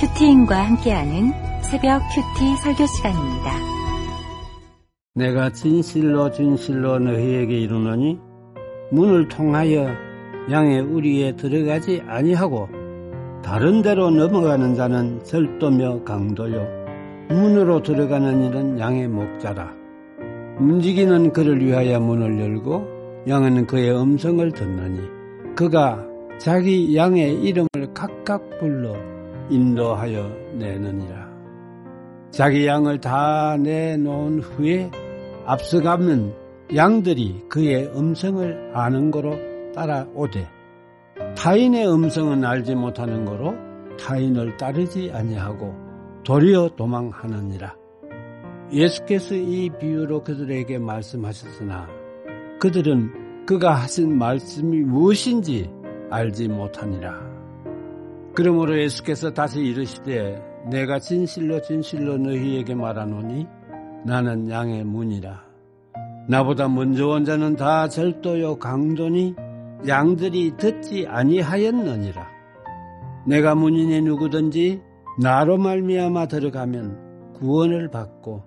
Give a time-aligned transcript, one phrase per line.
[0.00, 3.50] 큐티인과 함께하는 새벽 큐티 설교 시간입니다.
[5.16, 8.16] 내가 진실로 진실로 너희에게 이르노니
[8.92, 9.88] 문을 통하여
[10.52, 12.68] 양의 우리에 들어가지 아니하고
[13.42, 16.64] 다른 데로 넘어가는 자는 절도며 강도요
[17.28, 19.74] 문으로 들어가는 이는 양의 목자라
[20.60, 25.00] 움직이는 그를 위하여 문을 열고 양은 그의 음성을 듣느니
[25.56, 26.06] 그가
[26.38, 29.17] 자기 양의 이름을 각각 불러
[29.50, 31.28] 인도하여 내느니라.
[32.30, 34.90] 자기 양을 다 내놓은 후에
[35.46, 36.34] 앞서가면
[36.74, 39.34] 양들이 그의 음성을 아는 거로
[39.74, 40.46] 따라오되
[41.36, 43.54] 타인의 음성은 알지 못하는 거로
[43.98, 45.74] 타인을 따르지 아니하고
[46.24, 47.74] 도리어 도망하느니라.
[48.70, 51.88] 예수께서 이 비유로 그들에게 말씀하셨으나
[52.60, 55.70] 그들은 그가 하신 말씀이 무엇인지
[56.10, 57.27] 알지 못하니라.
[58.34, 63.46] 그러므로 예수께서 다시 이르시되 내가 진실로 진실로 너희에게 말하노니
[64.04, 65.48] 나는 양의 문이라.
[66.28, 69.34] 나보다 먼저 온 자는 다 절도요 강도니
[69.86, 72.28] 양들이 듣지 아니하였느니라.
[73.26, 74.82] 내가 문인이 누구든지
[75.20, 78.44] 나로 말미암아 들어가면 구원을 받고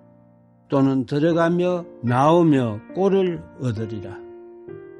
[0.68, 4.16] 또는 들어가며 나오며 꼴을 얻으리라.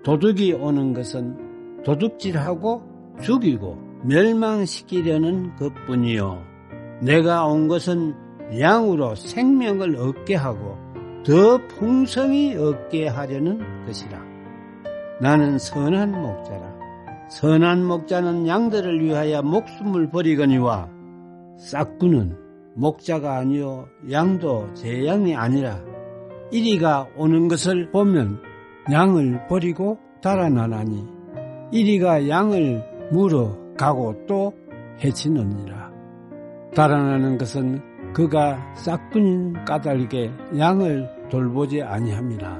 [0.05, 2.83] 도둑이 오는 것은 도둑질하고
[3.23, 6.42] 죽이고 멸망시키려는 것뿐이요.
[7.00, 8.14] 내가 온 것은
[8.59, 10.77] 양으로 생명을 얻게 하고
[11.25, 14.20] 더 풍성히 얻게 하려는 것이라.
[15.20, 16.72] 나는 선한 목자라.
[17.31, 20.91] 선한 목자는 양들을 위하여 목숨을 버리거니와
[21.59, 22.37] 싹구는
[22.75, 25.81] 목자가 아니요 양도 제 양이 아니라
[26.50, 28.41] 이리가 오는 것을 보면
[28.91, 31.06] 양을 버리고 달아나나니
[31.70, 34.52] 이리가 양을 물어 가고 또
[35.02, 35.91] 해치느니라.
[36.72, 42.58] 달아나는 것은 그가 싹뿐인 까닭에 양을 돌보지 아니함이라.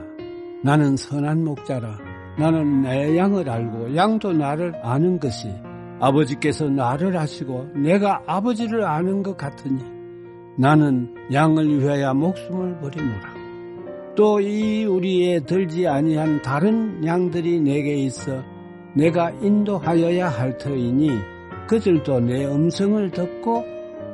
[0.65, 1.97] 나는 선한 목자라.
[2.41, 5.49] 나는 내 양을 알고 양도 나를 아는 것이
[6.01, 9.81] 아버지께서 나를 아시고 내가 아버지를 아는 것 같으니
[10.59, 13.43] 나는 양을 위하여 목숨을 버리노라.
[14.17, 18.43] 또 이 우리에 들지 아니한 다른 양들이 내게 있어
[18.95, 21.11] 내가 인도하여야 할 터이니
[21.67, 23.65] 그들도 내 음성을 듣고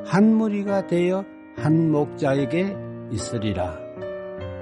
[0.05, 1.25] 한 무리가 되어
[1.57, 2.77] 한 목자에게
[3.11, 3.79] 있으리라.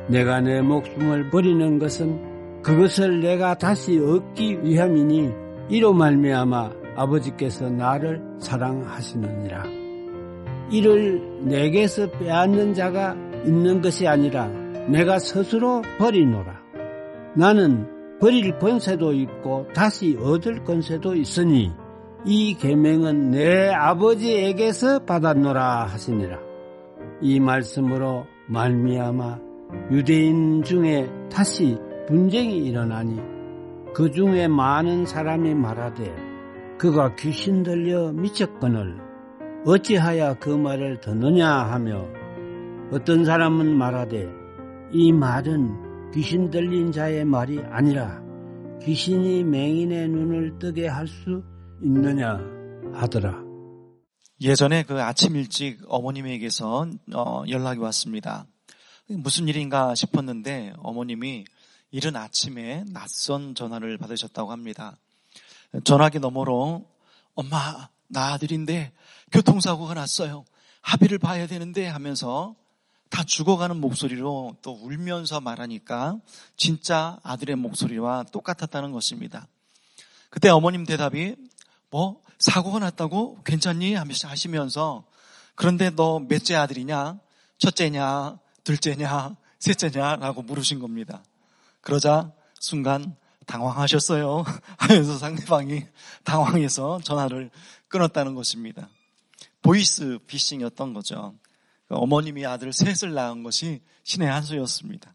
[0.09, 5.31] 내가 내 목숨을 버리는 것은 그것을 내가 다시 얻기 위함이니
[5.69, 9.65] 이로 말미암아 아버지께서 나를 사랑하시느니라.
[10.71, 14.49] 이를 내게서 빼앗는 자가 있는 것이 아니라
[14.89, 16.61] 내가 스스로 버리노라.
[17.35, 21.73] 나는 버릴 권세도 있고 다시 얻을 권세도 있으니
[22.25, 26.39] 이 계명은 내 아버지에게서 받았노라 하시니라.
[27.21, 29.39] 이 말씀으로 말미암아
[29.91, 31.79] 유대인 중에 다시
[32.09, 33.21] 분쟁이 일어나니
[33.95, 36.15] 그 중에 많은 사람이 말하되
[36.79, 38.99] 그가 귀신 들려 미쳤거늘
[39.65, 42.07] 어찌하여 그 말을 듣느냐 하며
[42.93, 44.29] 어떤 사람은 말하되
[44.93, 48.23] 이 말은 귀신 들린 자의 말이 아니라
[48.83, 51.43] 귀신이 맹인의 눈을 뜨게 할 수
[51.83, 52.41] 있느냐
[52.95, 53.45] 하더라.
[54.41, 58.47] 예전에 그 아침 일찍 어머님에게서 어, 연락이 왔습니다.
[59.09, 61.45] 무슨 일인가 싶었는데 어머님이
[61.91, 64.97] 이른 아침에 낯선 전화를 받으셨다고 합니다.
[65.85, 66.87] 전화기 너머로
[67.35, 68.93] 엄마 나 아들인데
[69.33, 70.45] 교통사고가 났어요.
[70.81, 72.55] 합의를 봐야 되는데 하면서
[73.09, 76.19] 다 죽어가는 목소리로 또 울면서 말하니까
[76.57, 79.47] 진짜 아들의 목소리와 똑같았다는 것입니다.
[80.31, 81.37] 그때 어머님 대답이
[81.91, 85.05] 뭐 사고가 났다고 괜찮니 하시면서
[85.55, 87.19] 그런데 너 몇째 아들이냐
[87.59, 91.23] 첫째냐 둘째냐 셋째냐라고 물으신 겁니다.
[91.81, 94.45] 그러자 순간 당황하셨어요
[94.77, 95.87] 하면서 상대방이
[96.25, 97.51] 당황해서 전화를
[97.89, 98.89] 끊었다는 것입니다.
[99.63, 101.35] 보이스 피싱이었던 거죠.
[101.89, 105.15] 그 어머님이 아들 셋을 낳은 것이 신의 한 수였습니다.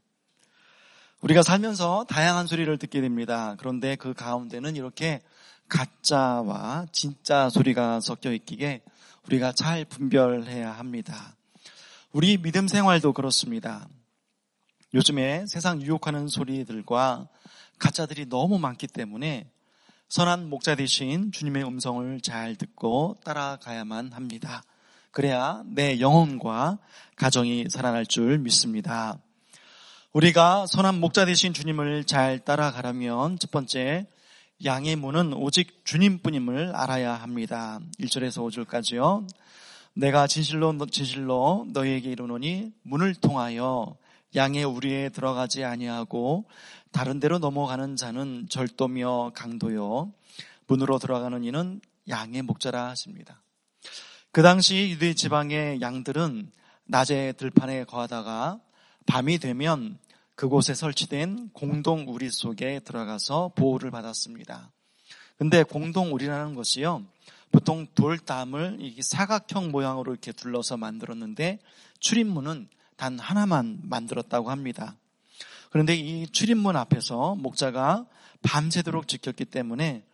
[1.21, 3.55] 우리가 살면서 다양한 소리를 듣게 됩니다.
[3.59, 5.21] 그런데 그 가운데는 이렇게
[5.69, 8.81] 가짜와 진짜 소리가 섞여 있기에
[9.27, 11.35] 우리가 잘 분별해야 합니다.
[12.11, 13.87] 우리 믿음 생활도 그렇습니다.
[14.93, 17.29] 요즘에 세상 유혹하는 소리들과
[17.79, 19.49] 가짜들이 너무 많기 때문에
[20.09, 24.63] 선한 목자 대신 주님의 음성을 잘 듣고 따라가야만 합니다.
[25.11, 26.79] 그래야 내 영혼과
[27.17, 29.17] 가정이 살아날 줄 믿습니다.
[30.13, 34.07] 우리가 선한 목자 되신 주님을 잘 따라가려면 첫 번째
[34.63, 37.79] 양의 문은 오직 주님뿐임을 알아야 합니다.
[37.99, 39.27] 1절에서 5절까지요.
[39.93, 43.97] 내가 진실로 진실로 너희에게 이르노니 문을 통하여
[44.35, 46.45] 양의 우리에 들어가지 아니하고
[46.91, 50.13] 다른 데로 넘어가는 자는 절도며 강도요
[50.67, 53.41] 문으로 들어가는 이는 양의 목자라 하십니다.
[54.33, 56.53] 그 당시 유대 지방의 양들은
[56.85, 58.61] 낮에 들판에 거하다가
[59.05, 59.97] 밤이 되면
[60.35, 64.71] 그곳에 설치된 공동 우리 속에 들어가서 보호를 받았습니다.
[65.37, 67.03] 근데 공동 우리라는 것이요.
[67.51, 71.59] 보통 돌담을 사각형 모양으로 이렇게 둘러서 만들었는데
[71.99, 74.95] 출입문은 단 하나만 만들었다고 합니다.
[75.71, 78.05] 그런데 이 출입문 앞에서 목자가
[78.43, 80.05] 밤새도록 지켰기 때문에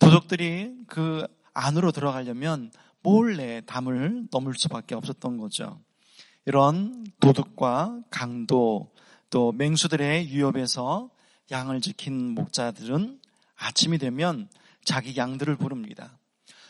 [0.00, 2.70] 도적들이 그 안으로 들어가려면
[3.04, 5.78] 몰래 담을 넘을 수밖에 없었던 거죠.
[6.46, 8.90] 이런 도둑과 강도
[9.28, 11.10] 또 맹수들의 위협에서
[11.50, 13.20] 양을 지킨 목자들은
[13.56, 14.48] 아침이 되면
[14.84, 16.18] 자기 양들을 부릅니다.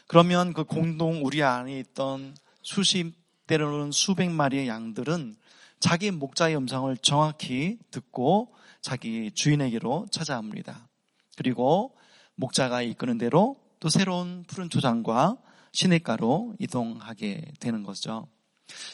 [0.08, 3.12] 그러면 그 공동 우리 안에 있던 수십
[3.46, 5.36] 때로는 수백 마리의 양들은
[5.78, 10.88] 자기 목자의 음성을 정확히 듣고 자기 주인에게로 찾아옵니다.
[11.36, 11.96] 그리고
[12.34, 15.38] 목자가 이끄는 대로 또 새로운 푸른 초장과
[15.74, 18.28] 시냇가로 이동하게 되는 거죠.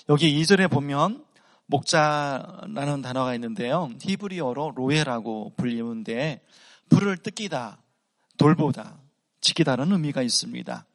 [0.08, 1.24] 여기 2절에 보면
[1.66, 3.90] 목자라는 단어가 있는데요.
[4.00, 6.42] 히브리어로 로에라고 불리는데
[6.88, 7.80] 불을 뜯기다,
[8.36, 8.98] 돌보다,
[9.40, 10.86] 지키다는 의미가 있습니다.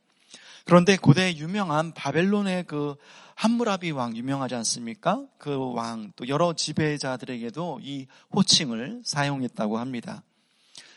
[0.66, 2.96] 그런데 고대 유명한 바벨론의 그
[3.36, 5.26] 함무라비 왕 유명하지 않습니까?
[5.38, 10.24] 그 왕 또 여러 지배자들에게도 이 호칭을 사용했다고 합니다.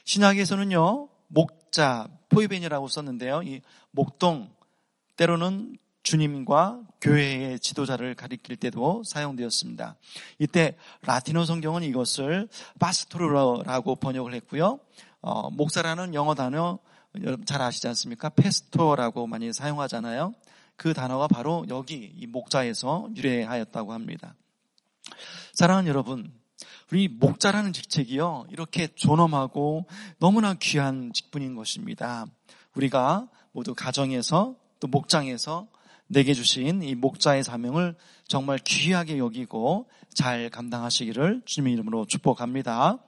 [0.04, 3.42] 신약에서는요 목자 포이벤이라고 썼는데요.
[3.42, 4.50] 이 목동
[5.18, 9.96] 때로는 주님과 교회의 지도자를 가리킬 때도 사용되었습니다.
[10.38, 12.48] 이때 라틴어 성경은 이것을
[12.78, 14.78] 파스토르라고 번역을 했고요.
[15.20, 16.78] 어, 목사라는 영어 단어
[17.46, 18.28] 잘 아시지 않습니까?
[18.28, 20.34] 페스토라고 많이 사용하잖아요.
[20.76, 24.34] 그 단어가 바로 여기 이 목자에서 유래하였다고 합니다.
[25.52, 26.32] 사랑하는 여러분,
[26.92, 28.46] 우리 목자라는 직책이요.
[28.50, 29.86] 이렇게 존엄하고
[30.20, 32.26] 너무나 귀한 직분인 것입니다.
[32.74, 35.68] 우리가 모두 가정에서 또 목장에서
[36.06, 37.94] 내게 주신 이 목자의 사명을
[38.26, 42.98] 정말 귀하게 여기고 잘 감당하시기를 주님의 이름으로 축복합니다.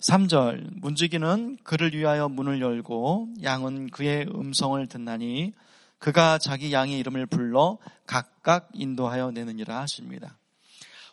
[0.00, 5.54] 3절 문지기는 그를 위하여 문을 열고 양은 그의 음성을 듣나니
[5.98, 10.38] 그가 자기 양의 이름을 불러 각각 인도하여 내느니라 하십니다.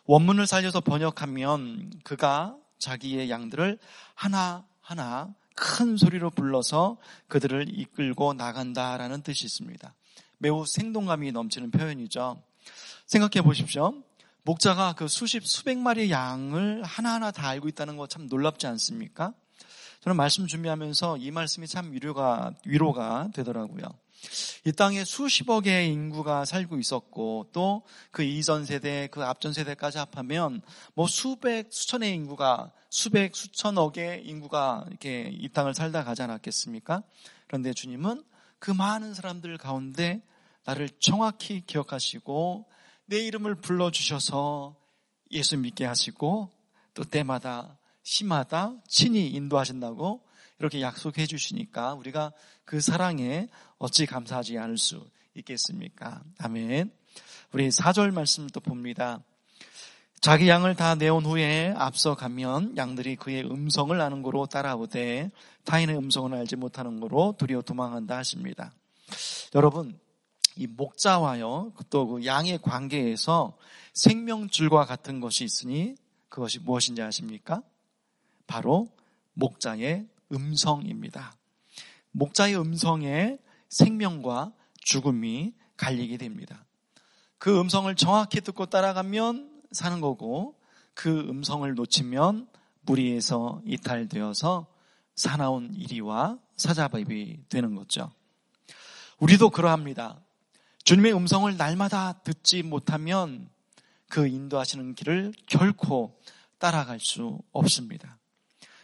[0.04, 3.78] 원문을 살려서 번역하면 그가 자기의 양들을
[4.14, 9.94] 하나하나 큰 소리로 불러서 그들을 이끌고 나간다라는 뜻이 있습니다.
[10.38, 12.40] 매우 생동감이 넘치는 표현이죠.
[13.06, 13.94] 생각해 보십시오.
[14.42, 19.32] 목자가 그 수십, 수백 마리의 양을 하나하나 다 알고 있다는 거 참 놀랍지 않습니까?
[20.00, 23.82] 저는 말씀 준비하면서 이 말씀이 참 위로가, 위로가 되더라고요.
[24.64, 27.76] 이 땅에 수십억의 인구가 살고 있었고 또
[28.10, 30.62] 그 이전 세대, 그 앞전 세대까지 합하면
[30.94, 37.02] 뭐 수백, 수천의 인구가 수백, 수천억의 인구가 이렇게 이 땅을 살다 가지 않았겠습니까?
[37.46, 38.24] 그런데 주님은
[38.58, 40.22] 그 많은 사람들 가운데
[40.64, 42.66] 나를 정확히 기억하시고
[43.06, 44.76] 내 이름을 불러주셔서
[45.32, 46.50] 예수 믿게 하시고
[46.94, 50.25] 또 때마다 시마다 친히 인도하신다고
[50.58, 52.32] 이렇게 약속해 주시니까 우리가
[52.64, 53.48] 그 사랑에
[53.78, 56.22] 어찌 감사하지 않을 수 있겠습니까?
[56.38, 56.90] 아멘.
[57.52, 59.22] 우리 4절 말씀을 또 봅니다.
[60.20, 65.30] 자기 양을 다 내온 후에 앞서 가면 양들이 그의 음성을 아는 거로 따라오되
[65.64, 68.72] 타인의 음성을 알지 못하는 거로 두려워 도망한다 하십니다.
[69.54, 69.98] 여러분,
[70.56, 73.56] 이 목자와요, 또 그 양의 관계에서
[73.92, 75.94] 생명줄과 같은 것이 있으니
[76.28, 77.62] 그것이 무엇인지 아십니까?
[78.46, 78.88] 바로
[79.34, 81.34] 목자의 음성입니다.
[82.12, 86.64] 목자의 음성에 생명과 죽음이 갈리게 됩니다.
[87.38, 90.58] 그 음성을 정확히 듣고 따라가면 사는 거고
[90.94, 92.48] 그 음성을 놓치면
[92.82, 94.66] 무리에서 이탈되어서
[95.14, 98.10] 사나운 이리와 사자밥이 되는 거죠.
[99.18, 100.20] 우리도 그러합니다.
[100.84, 103.50] 주님의 음성을 날마다 듣지 못하면
[104.08, 106.18] 그 인도하시는 길을 결코
[106.58, 108.18] 따라갈 수 없습니다.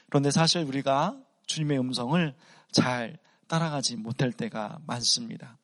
[0.08, 2.34] 그런데 사실 우리가 주님의 음성을
[2.70, 3.18] 잘
[3.48, 5.58] 따라가지 못할 때가 많습니다.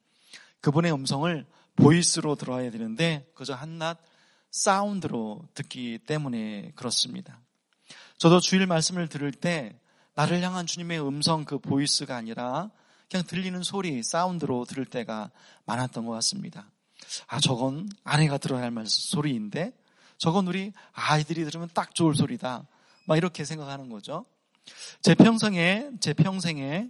[0.60, 3.98] 그분의 음성을 보이스로 들어야 되는데 그저 한낱
[4.50, 7.40] 사운드로 듣기 때문에 그렇습니다.
[8.18, 9.78] 저도 주일 말씀을 들을 때
[10.14, 12.70] 나를 향한 주님의 음성 그 보이스가 아니라
[13.10, 15.30] 그냥 들리는 소리, 사운드로 들을 때가
[15.64, 16.70] 많았던 것 같습니다.
[17.26, 19.72] 아, 저건 아내가 들어야 할 소리인데,
[20.18, 22.66] 저건 우리 아이들이 들으면 딱 좋을 소리다.
[23.06, 24.26] 막 이렇게 생각하는 거죠.
[25.00, 26.88] 제 평생에, 제 평생에,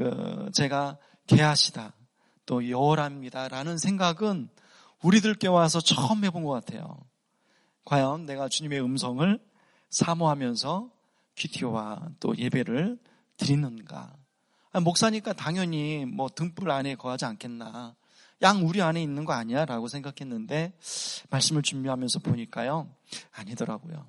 [0.00, 1.92] 어, 제가 개하시다,
[2.46, 4.48] 또 여호랍니다라는 생각은
[5.02, 6.98] 우리들께 와서 처음 해본 것 같아요.
[7.84, 9.38] 과연 내가 주님의 음성을
[9.90, 10.90] 사모하면서
[11.36, 12.98] 퀴티오와 또 예배를
[13.36, 14.14] 드리는가?
[14.72, 17.94] 아, 목사니까 당연히 뭐 등불 안에 거하지 않겠나.
[18.42, 19.64] 양 우리 안에 있는 거 아니야?
[19.64, 20.72] 라고 생각했는데
[21.30, 22.90] 말씀을 준비하면서 보니까요.
[23.32, 24.06] 아니더라고요.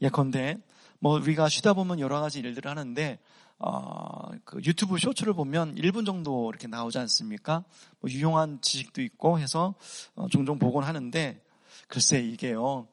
[0.00, 0.58] 예컨대
[1.00, 3.18] 뭐 우리가 쉬다 보면 여러 가지 일들을 하는데
[3.58, 7.64] 어, 그 유튜브 쇼츠를 보면 1분 정도 이렇게 나오지 않습니까?
[8.00, 9.74] 뭐 유용한 지식도 있고 해서
[10.14, 11.42] 어, 종종 보곤 하는데
[11.88, 12.86] 글쎄 이게요.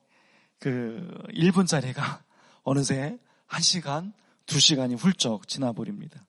[0.60, 2.22] 그 1분짜리가
[2.64, 3.18] 어느새
[3.50, 4.14] 1시간,
[4.46, 6.26] 2시간이 훌쩍 지나버립니다.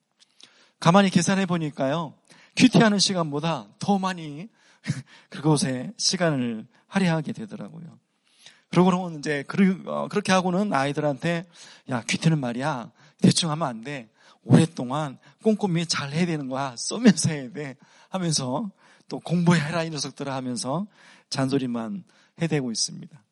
[0.80, 2.14] 가만히 계산해 보니까요.
[2.56, 4.48] 큐티하는 시간보다 더 많이
[5.30, 7.98] 그곳에 시간을 할애하게 되더라고요.
[8.82, 9.44] 그러고 이제
[9.86, 11.46] 어, 그렇게 하고는 아이들한테
[11.90, 12.90] 야 큐티는 말이야
[13.20, 14.08] 대충 하면 안 돼.
[14.42, 16.74] 오랫동안 꼼꼼히 잘 해야 되는 거야.
[16.76, 17.76] 쏘면서 해야 돼.
[18.08, 18.70] 하면서
[19.08, 20.86] 또 공부해라 이 녀석들아 하면서
[21.30, 22.04] 잔소리만
[22.40, 23.22] 해대고 있습니다.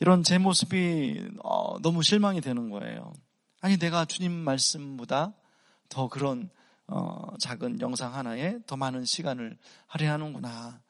[0.00, 3.12] 이런 제 모습이 어, 너무 실망이 되는 거예요.
[3.60, 5.32] 아니 내가 주님 말씀보다
[5.88, 6.50] 더 그런
[6.86, 9.56] 어, 작은 영상 하나에 더 많은 시간을
[9.86, 10.80] 할애하는구나.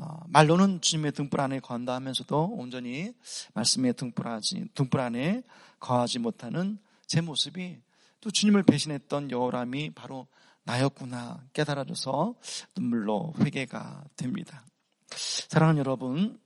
[0.00, 3.12] 어, 말로는 주님의 등불 안에 거한다 하면서도 온전히
[3.52, 5.42] 말씀의 등불 하지, 등불 안에
[5.78, 7.78] 거하지 못하는 제 모습이
[8.22, 10.26] 또 주님을 배신했던 여호람이 바로
[10.62, 12.34] 나였구나 깨달아져서
[12.76, 14.64] 눈물로 회개가 됩니다.
[15.10, 16.40] 사랑하는 여러분,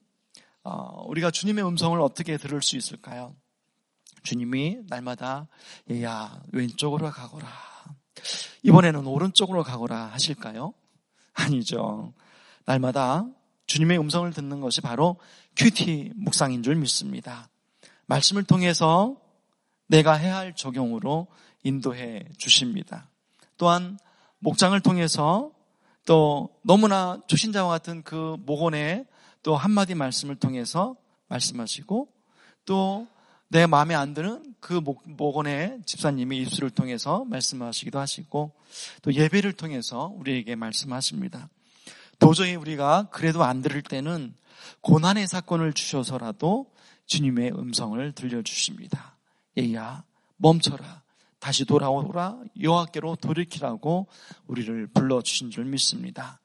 [0.65, 3.37] 어, 우리가 주님의 음성을 어떻게 들을 수 있을까요?
[4.25, 5.47] 주님이 날마다
[5.91, 7.49] 얘야 왼쪽으로 가거라.
[8.65, 10.75] 이번에는 오른쪽으로 가거라 하실까요?
[11.35, 12.15] 아니죠.
[12.65, 13.27] 날마다
[13.67, 15.17] 주님의 음성을 듣는 것이 바로
[15.57, 17.49] 큐티 묵상인 줄 믿습니다.
[18.07, 19.17] 말씀을 통해서
[19.87, 21.27] 내가 해야 할 적용으로
[21.63, 23.09] 인도해 주십니다.
[23.57, 23.99] 또한
[24.41, 25.51] 목장을 통해서
[26.05, 29.07] 또 너무나 초신자와 같은 그 목원의
[29.43, 30.97] 또 한마디 말씀을 통해서
[31.29, 32.09] 말씀하시고
[32.67, 33.15] 또
[33.55, 38.51] 내 마음에 안 드는 그 목, 목원의 집사님의 입술을 통해서 말씀하시기도 하시고
[39.03, 41.49] 또 예배를 통해서 우리에게 말씀하십니다.
[42.25, 44.35] 도저히 우리가 그래도 안 들을 때는
[44.81, 46.73] 고난의 사건을 주셔서라도
[47.05, 49.19] 주님의 음성을 들려주십니다.
[49.59, 50.05] 얘야
[50.39, 51.03] 멈춰라.
[51.39, 54.09] 다시 돌아오라 여호와께로 돌이키라고
[54.47, 56.41] 우리를 불러주신 줄 믿습니다.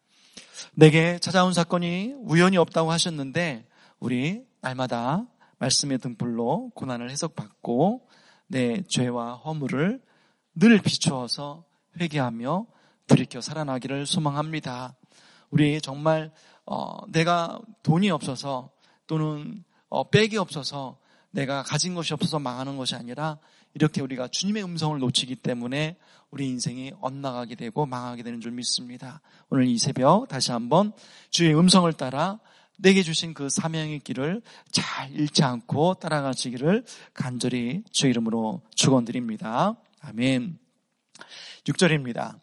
[0.73, 3.65] 내게 찾아온 사건이 우연히 없다고 하셨는데
[3.99, 5.27] 우리 날마다
[5.59, 8.05] 말씀의 등불로 고난을 해석받고
[8.47, 10.01] 내 죄와 허물을
[10.55, 11.63] 늘 비추어서
[12.01, 12.65] 회개하며
[13.07, 14.98] 돌이켜 살아나기를 소망합니다.
[15.49, 16.31] 우리 정말
[16.65, 18.69] 어, 내가 돈이 없어서
[19.07, 20.97] 또는 어, 백이 없어서
[21.31, 23.37] 내가 가진 것이 없어서 망하는 것이 아니라
[23.73, 25.97] 이렇게 우리가 주님의 음성을 놓치기 때문에
[26.31, 29.21] 우리 인생이 엇나가게 되고 망하게 되는 줄 믿습니다.
[29.49, 30.91] 오늘 이 새벽 다시 한번
[31.29, 32.39] 주의 음성을 따라
[32.77, 34.41] 내게 주신 그 사명의 길을
[34.71, 39.75] 잘 잃지 않고 따라가시기를 간절히 주 이름으로 축원드립니다.
[40.01, 40.57] 아멘.
[41.65, 42.39] 6절입니다.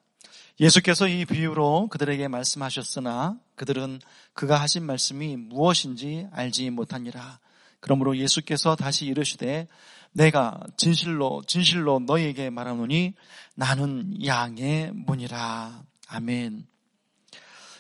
[0.59, 4.01] 예수께서 이 비유로 그들에게 말씀하셨으나 그들은
[4.33, 7.39] 그가 하신 말씀이 무엇인지 알지 못하니라.
[7.81, 9.69] 그러므로 예수께서 다시 이르시되
[10.13, 13.13] 내가 진실로 진실로 너희에게 말하노니
[13.55, 15.83] 나는 양의 문이라.
[16.09, 16.67] 아멘.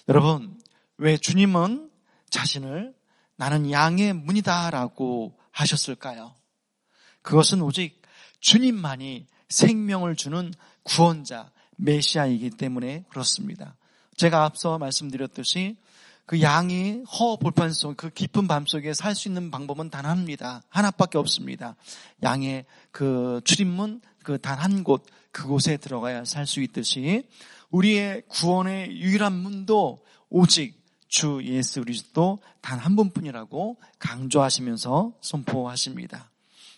[0.09, 0.61] 여러분,
[0.99, 1.91] 왜 주님은
[2.29, 2.95] 자신을
[3.37, 6.35] 나는 양의 문이다라고 하셨을까요?
[7.23, 8.03] 그것은 오직
[8.41, 10.53] 주님만이 생명을 주는
[10.83, 13.77] 구원자, 메시아이기 때문에 그렇습니다.
[14.17, 15.77] 제가 앞서 말씀드렸듯이
[16.25, 20.63] 그 양이 허 볼판 속, 그 깊은 밤 속에 살 수 있는 방법은 단 합니다.
[20.71, 21.77] 하나밖에 없습니다.
[22.23, 27.29] 양의 그 출입문, 그 단 한 곳, 그곳에 들어가야 살 수 있듯이
[27.71, 36.31] 우리의 구원의 유일한 문도 오직 주 예수 그리스도 단 한 분뿐이라고 강조하시면서 선포하십니다.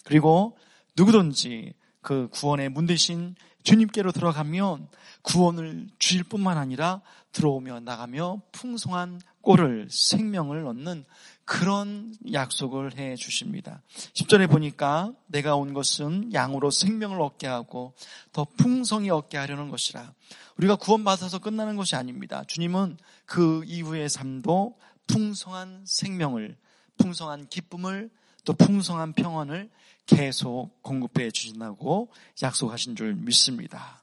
[0.05, 0.59] 그리고
[0.97, 4.89] 누구든지 그 구원의 문 대신 주님께로 들어가면
[5.23, 7.03] 구원을 주실 뿐만 아니라
[7.33, 11.05] 들어오며 나가며 풍성한 꼴을 생명을 얻는
[11.45, 13.81] 그런 약속을 해 주십니다.
[14.15, 17.95] 10절에 보니까 내가 온 것은 양으로 생명을 얻게 하고
[18.33, 20.13] 더 풍성히 얻게 하려는 것이라.
[20.59, 22.45] 우리가 구원받아서 끝나는 것이 아닙니다.
[22.47, 26.57] 주님은 그 이후의 삶도 풍성한 생명을,
[26.99, 28.11] 풍성한 기쁨을,
[28.49, 29.69] 또 풍성한 평안을
[30.07, 32.09] 계속 공급해 주신다고
[32.43, 34.03] 약속하신 줄 믿습니다.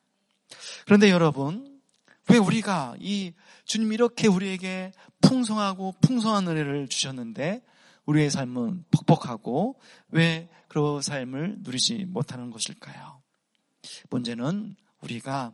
[0.86, 1.82] 그런데 여러분,
[2.30, 3.34] 왜 우리가 이
[3.66, 7.64] 주님 이렇게 우리에게 풍성하고 풍성한 은혜를 주셨는데
[8.06, 13.24] 우리의 삶은 퍽퍽하고 왜그 삶을 누리지 못하는 것일까요?
[14.12, 15.54] 문제는 우리가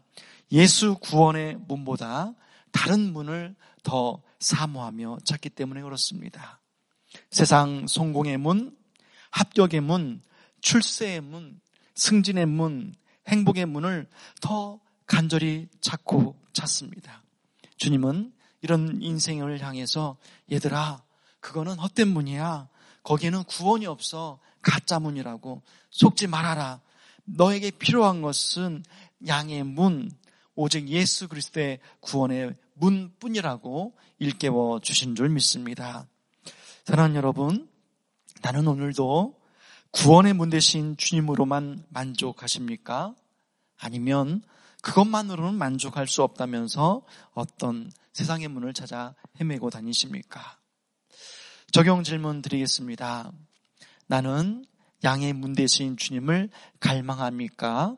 [0.51, 2.33] 예수 구원의 문보다
[2.74, 6.60] 다른 문을 더 사모하며 찾기 때문에 그렇습니다.
[7.29, 8.80] 세상 성공의 문,
[9.31, 10.21] 합격의 문,
[10.61, 11.59] 출세의 문,
[11.95, 12.93] 승진의 문,
[13.27, 14.07] 행복의 문을
[14.41, 17.23] 더 간절히 찾고 찾습니다.
[17.77, 20.17] 주님은 이런 인생을 향해서
[20.51, 21.01] 얘들아,
[21.39, 22.69] 그거는 헛된 문이야.
[23.03, 24.39] 거기에는 구원이 없어.
[24.61, 25.63] 가짜 문이라고.
[25.89, 26.79] 속지 말아라.
[27.25, 28.83] 너에게 필요한 것은
[29.25, 30.11] 양의 문,
[30.55, 36.07] 오직 예수 그리스도의 구원의 문뿐이라고 일깨워 주신 줄 믿습니다.
[36.85, 37.69] 사랑하는 여러분,
[38.41, 39.39] 나는 오늘도
[39.91, 43.13] 구원의 문 대신 주님으로만 만족하십니까?
[43.77, 44.41] 아니면
[44.81, 50.57] 그것만으로는 만족할 수 없다면서 어떤 세상의 문을 찾아 헤매고 다니십니까?
[51.71, 53.31] 적용 질문 드리겠습니다.
[54.07, 54.65] 나는
[55.03, 57.95] 양의 문 대신 주님을 갈망합니까?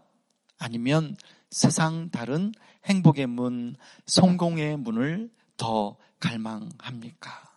[0.59, 1.15] 아니면
[1.51, 2.51] 세상 다른
[2.85, 7.52] 행복의 문, 성공의 문을 더 갈망합니까?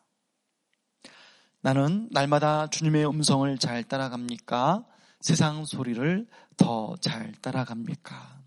[1.66, 4.85] 나는 날마다 주님의 음성을 잘 따라갑니까?
[5.20, 6.25] 세상 소리를
[6.56, 8.40] 더 잘 따라갑니까?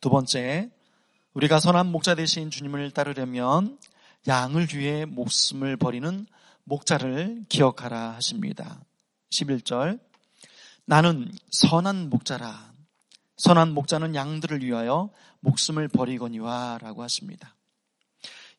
[0.00, 0.72] 두 번째,
[1.32, 3.78] 우리가 선한 목자 대신 주님을 따르려면
[4.26, 6.26] 양을 위해 목숨을 버리는
[6.64, 8.80] 목자를 기억하라 하십니다.
[9.30, 10.00] 11절.
[10.86, 12.72] 나는 선한 목자라.
[13.36, 17.54] 선한 목자는 양들을 위하여 목숨을 버리거니와 라고 하십니다.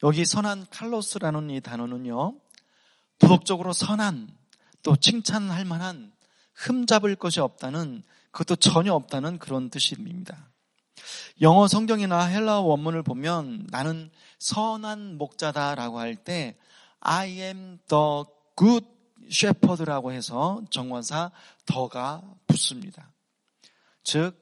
[0.01, 2.39] 여기 선한 칼로스라는 이 단어는요,
[3.21, 4.29] 도덕적으로 선한,
[4.83, 6.11] 또 칭찬할 만한,
[6.55, 10.49] 흠잡을 것이 없다는, 그것도 전혀 없다는 그런 뜻입니다.
[11.41, 16.57] 영어 성경이나 헬라어 원문을 보면 나는 선한 목자다라고 할 때
[16.99, 18.23] I am the
[18.55, 18.85] good
[19.29, 21.31] shepherd라고 해서 정원사
[21.65, 23.11] 더가 붙습니다.
[24.03, 24.39] 즉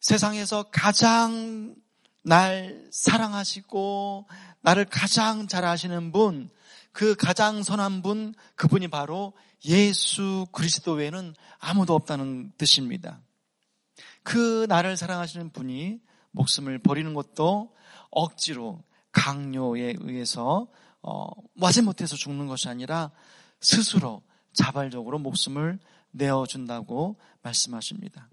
[0.00, 1.74] 세상에서 가장
[2.22, 4.26] 날 사랑하시고
[4.62, 6.50] 나를 가장 잘 아시는 분,
[6.92, 9.32] 그 가장 선한 분, 그분이 바로
[9.64, 13.20] 예수 그리스도 외에는 아무도 없다는 뜻입니다.
[14.22, 16.00] 그 나를 사랑하시는 분이
[16.32, 17.74] 목숨을 버리는 것도
[18.10, 20.68] 억지로 강요에 의해서
[21.02, 23.10] 어, 마지 못해서 죽는 것이 아니라
[23.60, 25.78] 스스로 자발적으로 목숨을
[26.12, 28.28] 내어준다고 말씀하십니다.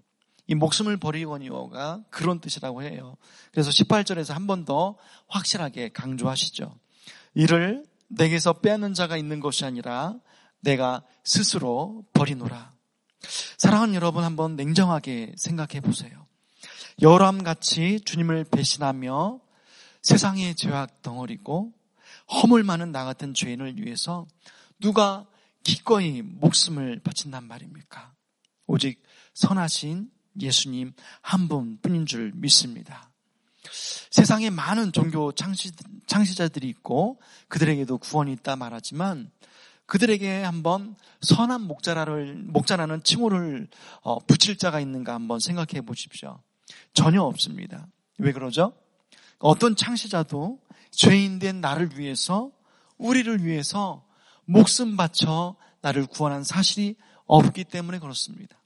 [0.46, 3.16] 이 목숨을 버리거니오가 그런 뜻이라고 해요.
[3.52, 4.96] 그래서 18절에서 한 번 더
[5.28, 6.74] 확실하게 강조하시죠.
[7.34, 10.18] 이를 내게서 빼앗는 자가 있는 것이 아니라
[10.60, 12.72] 내가 스스로 버리노라.
[13.58, 16.26] 사랑하는 여러분 한번 냉정하게 생각해 보세요.
[17.02, 19.40] 여람 같이 주님을 배신하며
[20.02, 21.72] 세상의 죄악 덩어리고
[22.30, 24.26] 허물 많은 나 같은 죄인을 위해서
[24.80, 25.26] 누가
[25.64, 28.14] 기꺼이 목숨을 바친단 말입니까?
[28.66, 29.02] 오직
[29.34, 33.10] 선하신 예수님 한 분뿐인 줄 믿습니다.
[34.10, 35.70] 세상에 많은 종교 창시,
[36.06, 39.30] 창시자들이 있고 그들에게도 구원이 있다 말하지만
[39.86, 43.68] 그들에게 한번 선한 목자라를 목자라는 칭호를
[44.02, 46.40] 어, 붙일 자가 있는가 한번 생각해 보십시오.
[46.92, 47.86] 전혀 없습니다.
[48.18, 48.74] 왜 그러죠?
[49.38, 52.50] 어떤 창시자도 죄인된 나를 위해서
[52.98, 54.04] 우리를 위해서
[54.44, 58.58] 목숨 바쳐 나를 구원한 사실이 없기 때문에 그렇습니다.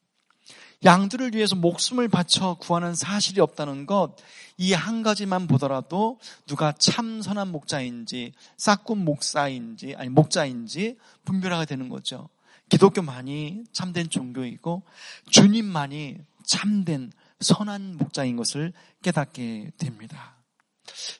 [0.84, 4.16] 양들을 위해서 목숨을 바쳐 구하는 사실이 없다는 것,
[4.58, 12.28] 이 한 가지만 보더라도 누가 참 선한 목자인지, 싹군 목사인지, 아니, 목자인지 분별하게 되는 거죠.
[12.68, 14.82] 기독교만이 참된 종교이고,
[15.30, 20.36] 주님만이 참된 선한 목자인 것을 깨닫게 됩니다.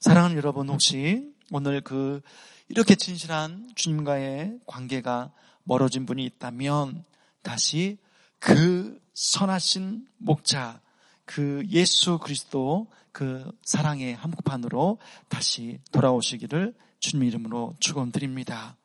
[0.01, 2.21] 사랑하는 여러분, 혹시 오늘 그,
[2.69, 5.33] 이렇게 진실한 주님과의 관계가
[5.65, 7.05] 멀어진 분이 있다면,
[7.43, 7.99] 다시
[8.39, 10.81] 그 선하신 목자,
[11.25, 14.99] 그 예수 그리스도 그 사랑의 한복판으로
[15.29, 18.77] 다시 돌아오시기를 주님 이름으로 축원드립니다.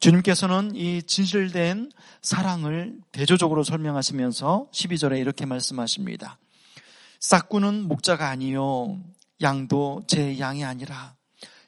[0.00, 1.92] 주님께서는 이 진실된
[2.22, 6.38] 사랑을 대조적으로 설명하시면서 12절에 이렇게 말씀하십니다.
[7.20, 8.98] 싹구는 목자가 아니요
[9.42, 11.14] 양도 제 양이 아니라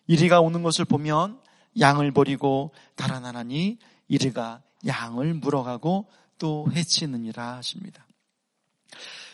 [0.06, 1.40] 이리가 오는 것을 보면
[1.78, 3.78] 양을 버리고 달아나나니
[4.08, 6.08] 이리가 양을 물어가고
[6.42, 8.04] 또 해치느니라 하십니다.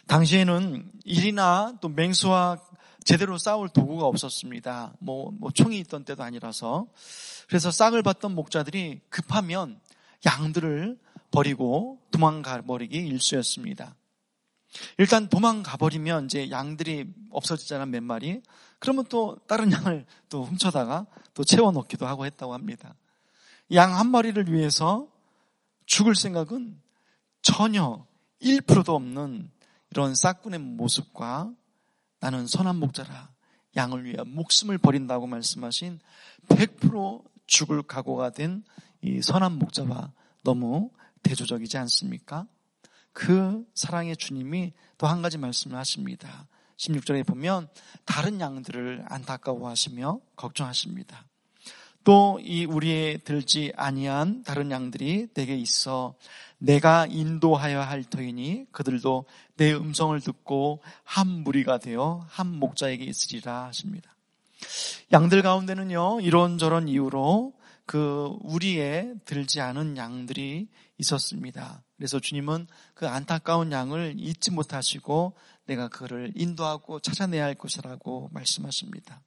[0.08, 2.58] 당시에는 일이나 또 맹수와
[3.02, 4.92] 제대로 싸울 도구가 없었습니다.
[4.98, 6.86] 뭐, 뭐 총이 있던 때도 아니라서.
[7.46, 9.80] 그래서 싹을 봤던 목자들이 급하면
[10.26, 10.98] 양들을
[11.30, 13.96] 버리고 도망가 버리기 일쑤였습니다.
[14.98, 18.42] 일단 도망가 버리면 이제 양들이 없어지잖아 몇 마리.
[18.80, 22.94] 그러면 또 다른 양을 또 훔쳐다가 또 채워 넣기도 하고 했다고 합니다.
[23.72, 25.08] 양 한 마리를 위해서
[25.86, 26.82] 죽을 생각은
[27.42, 28.06] 전혀
[28.42, 29.50] 1%도 없는
[29.90, 31.52] 이런 싹군의 모습과
[32.20, 33.30] 나는 선한 목자라
[33.76, 36.00] 양을 위해 목숨을 버린다고 말씀하신
[36.48, 38.64] 100% 죽을 각오가 된
[39.02, 40.90] 이 선한 목자와 너무
[41.22, 42.46] 대조적이지 않습니까?
[43.12, 46.48] 그 사랑의 주님이 또 한 가지 말씀을 하십니다.
[46.76, 47.68] 16절에 보면
[48.04, 51.26] 다른 양들을 안타까워하시며 걱정하십니다.
[52.08, 56.14] 또 이 우리의 들지 아니한 다른 양들이 내게 있어
[56.56, 59.26] 내가 인도하여 할 터이니 그들도
[59.58, 64.16] 내 음성을 듣고 한 무리가 되어 한 목자에게 있으리라 하십니다.
[65.12, 67.52] 양들 가운데는요, 이런저런 이유로
[67.84, 71.82] 그 우리의 들지 않은 양들이 있었습니다.
[71.98, 75.34] 그래서 주님은 그 안타까운 양을 잊지 못하시고
[75.66, 79.20] 내가 그를 인도하고 찾아내야 할 것이라고 말씀하십니다.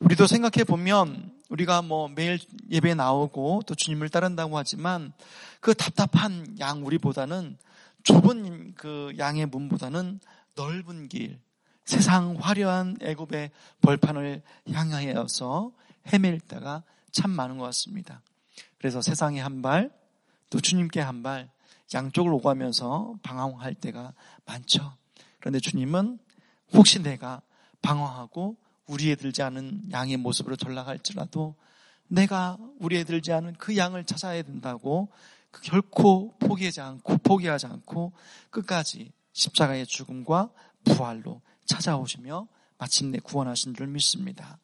[0.00, 2.38] 우리도 생각해 보면 우리가 뭐 매일
[2.70, 5.12] 예배 나오고 또 주님을 따른다고 하지만
[5.60, 7.56] 그 답답한 양 우리보다는
[8.02, 10.20] 좁은 그 양의 문보다는
[10.54, 11.38] 넓은 길,
[11.84, 15.72] 세상 화려한 애굽의 벌판을 향하여서
[16.12, 18.20] 헤맬 때가 참 많은 것 같습니다.
[18.78, 19.90] 그래서 세상에 한 발,
[20.50, 21.50] 또 주님께 한 발,
[21.94, 24.12] 양쪽을 오가면서 방황할 때가
[24.44, 24.94] 많죠.
[25.40, 26.18] 그런데 주님은
[26.72, 27.42] 혹시 내가
[27.82, 28.56] 방황하고
[28.88, 31.54] 우리에 들지 않은 양의 모습으로 돌아갈지라도
[32.08, 35.08] 내가 우리에 들지 않은 그 양을 찾아야 된다고
[35.50, 38.12] 그 결코 포기하지 않고 포기하지 않고
[38.50, 40.50] 끝까지 십자가의 죽음과
[40.84, 42.48] 부활로 찾아오시며
[42.78, 44.58] 마침내 구원하신 줄 믿습니다.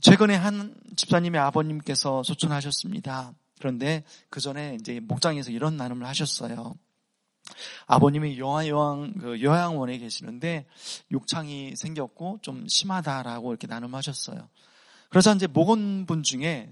[0.00, 3.34] 최근에 한 집사님의 아버님께서 소천하셨습니다.
[3.58, 6.74] 그런데 그 전에 이제 목장에서 이런 나눔을 하셨어요.
[7.86, 10.66] 아버님이 영화 요양 그 요양원에 계시는데
[11.12, 14.48] 욕창이 생겼고 좀 심하다라고 이렇게 나눔하셨어요.
[15.10, 16.70] 그래서 이제 목원분 중에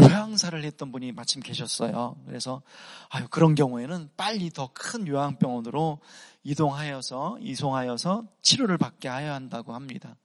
[0.00, 2.16] 요양사를 했던 분이 마침 계셨어요.
[2.26, 2.62] 그래서
[3.10, 6.00] 아유 그런 경우에는 빨리 더 큰 요양병원으로
[6.42, 10.16] 이동하여서 이송하여서 치료를 받게 하여야 한다고 합니다.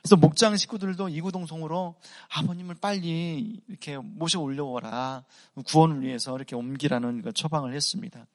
[0.00, 1.96] 그래서 목장 식구들도 이구동성으로
[2.36, 5.24] 아버님을 빨리 이렇게 모셔 올려오라
[5.66, 8.26] 구원을 위해서 이렇게 옮기라는 그 처방을 했습니다.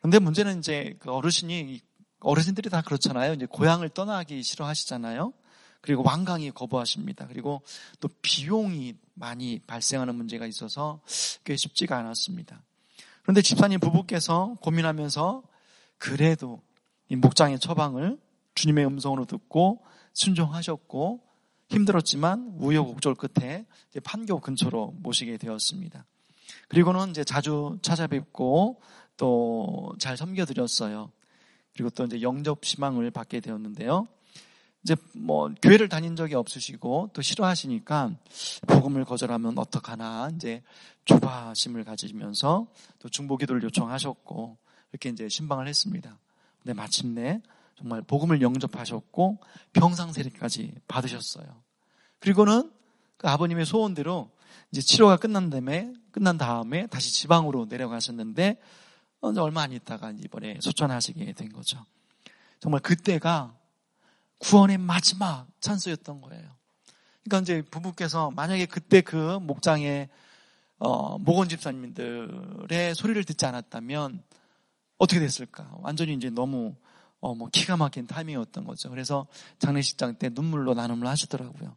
[0.00, 1.80] 그런데 문제는 이제 그 어르신이
[2.20, 3.32] 어르신들이 다 그렇잖아요.
[3.34, 5.32] 이제 고향을 떠나기 싫어하시잖아요.
[5.80, 7.26] 그리고 완강히 거부하십니다.
[7.26, 7.62] 그리고
[8.00, 11.00] 또 비용이 많이 발생하는 문제가 있어서
[11.44, 12.62] 꽤 쉽지가 않았습니다.
[13.22, 15.42] 그런데 집사님 부부께서 고민하면서
[15.96, 16.60] 그래도
[17.08, 18.18] 이 목장의 처방을
[18.54, 19.82] 주님의 음성으로 듣고
[20.12, 21.20] 순종하셨고
[21.68, 23.64] 힘들었지만 우여곡절 끝에
[24.02, 26.04] 판교 근처로 모시게 되었습니다.
[26.68, 28.80] 그리고는 이제 자주 찾아뵙고
[29.20, 31.10] 또 잘 섬겨드렸어요.
[31.74, 34.08] 그리고 또 이제 영접 희망을 받게 되었는데요.
[34.82, 38.16] 이제 뭐 교회를 다닌 적이 없으시고 또 싫어하시니까
[38.66, 40.62] 복음을 거절하면 어떡하나 이제
[41.04, 42.66] 조바심을 가지면서
[42.98, 44.56] 또 중보기도를 요청하셨고
[44.90, 46.18] 이렇게 이제 신방을 했습니다.
[46.62, 47.42] 근데 마침내
[47.76, 49.38] 정말 복음을 영접하셨고
[49.74, 51.44] 병상세례까지 받으셨어요.
[52.20, 52.72] 그리고는
[53.18, 54.30] 그 아버님의 소원대로
[54.72, 58.58] 이제 치료가 끝난 다음에 끝난 다음에 다시 지방으로 내려가셨는데
[59.20, 61.84] 얼마 안 있다가 이번에 소천하시게 된 거죠.
[62.58, 63.54] 정말 그때가
[64.38, 66.48] 구원의 마지막 찬스였던 거예요.
[67.24, 70.08] 그러니까 이제 부부께서 만약에 그때 그 목장의
[70.78, 74.22] 어, 목원 집사님들의 소리를 듣지 않았다면
[74.96, 75.70] 어떻게 됐을까?
[75.82, 76.74] 완전히 이제 너무
[77.20, 78.88] 어, 뭐 기가 막힌 타이밍이었던 거죠.
[78.88, 79.26] 그래서
[79.58, 81.76] 장례식장 때 눈물로 나눔을 하시더라고요.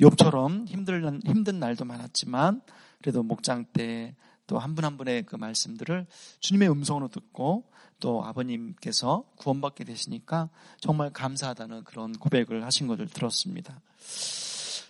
[0.00, 2.60] 욥처럼 힘든 힘든 날도 많았지만
[3.00, 4.14] 그래도 목장 때
[4.46, 6.06] 또 한 분 한 분의 그 말씀들을
[6.40, 7.64] 주님의 음성으로 듣고
[8.00, 13.80] 또 아버님께서 구원받게 되시니까 정말 감사하다는 그런 고백을 하신 것을 들었습니다.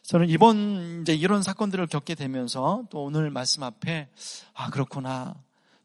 [0.03, 4.09] 저는 이번 이제 이런 사건들을 겪게 되면서 또 오늘 말씀 앞에
[4.53, 5.35] 아 그렇구나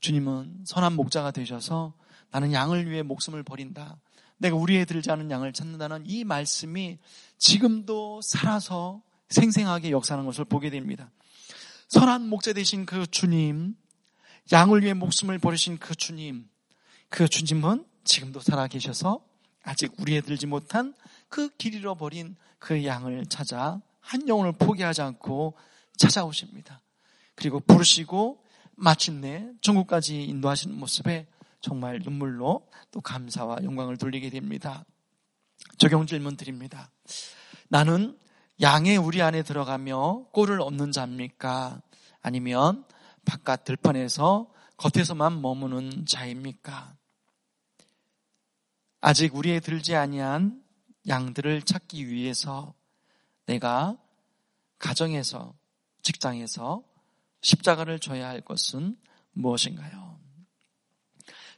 [0.02, 1.94] 주님은 선한 목자가 되셔서
[2.32, 3.98] 나는 양을 위해 목숨을 버린다.
[4.38, 6.98] 내가 우리에 들지 않은 양을 찾는다는 이 말씀이
[7.38, 11.12] 지금도 살아서 생생하게 역사하는 것을 보게 됩니다.
[11.90, 13.76] 선한 목자 되신 그 주님,
[14.52, 16.48] 양을 위해 목숨을 버리신 그 주님,
[17.10, 19.26] 그 주님은 지금도 살아 계셔서
[19.64, 20.94] 아직 우리에 들지 못한
[21.28, 25.56] 그 길 잃어버린 그 양을 찾아 한 영혼을 포기하지 않고
[25.98, 26.82] 찾아오십니다.
[27.36, 28.44] 그리고 부르시고
[28.76, 31.28] 마침내 천국까지 인도하시는 모습에
[31.62, 34.86] 정말 눈물로 또 감사와 영광을 돌리게 됩니다.
[35.78, 36.90] 적용 질문 드립니다.
[37.68, 38.18] 나는
[38.62, 41.82] 양의 우리 안에 들어가며 꼴을 얻는 자입니까?
[42.22, 42.86] 아니면
[43.26, 46.96] 바깥 들판에서 겉에서만 머무는 자입니까?
[49.02, 50.62] 아직 우리에 들지 아니한
[51.08, 52.74] 양들을 찾기 위해서
[53.46, 53.98] 내가
[54.78, 55.54] 가정에서
[56.02, 56.84] 직장에서
[57.42, 58.98] 십자가를 져야 할 것은
[59.32, 60.20] 무엇인가요?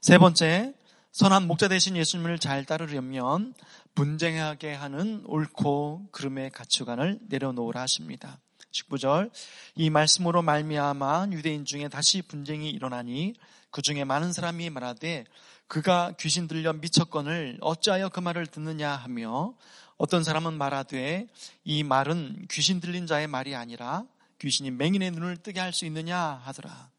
[0.02, 0.76] 세 번째,
[1.12, 3.54] 선한 목자 대신 예수님을 잘 따르려면
[3.96, 8.40] 분쟁하게 하는 옳고 그름의 가치관을 내려놓으라 하십니다.
[8.72, 9.32] 19절
[9.76, 13.34] 이 말씀으로 말미암아 유대인 중에 다시 분쟁이 일어나니
[13.70, 15.26] 그 중에 많은 사람이 말하되
[15.68, 19.56] 그가 귀신 들려 미쳤건을 어찌하여 그 말을 듣느냐 하며
[19.98, 21.28] 어떤 사람은 말하되
[21.64, 24.04] 이 말은 귀신 들린 자의 말이 아니라
[24.40, 26.90] 귀신이 맹인의 눈을 뜨게 할 수 있느냐 하더라.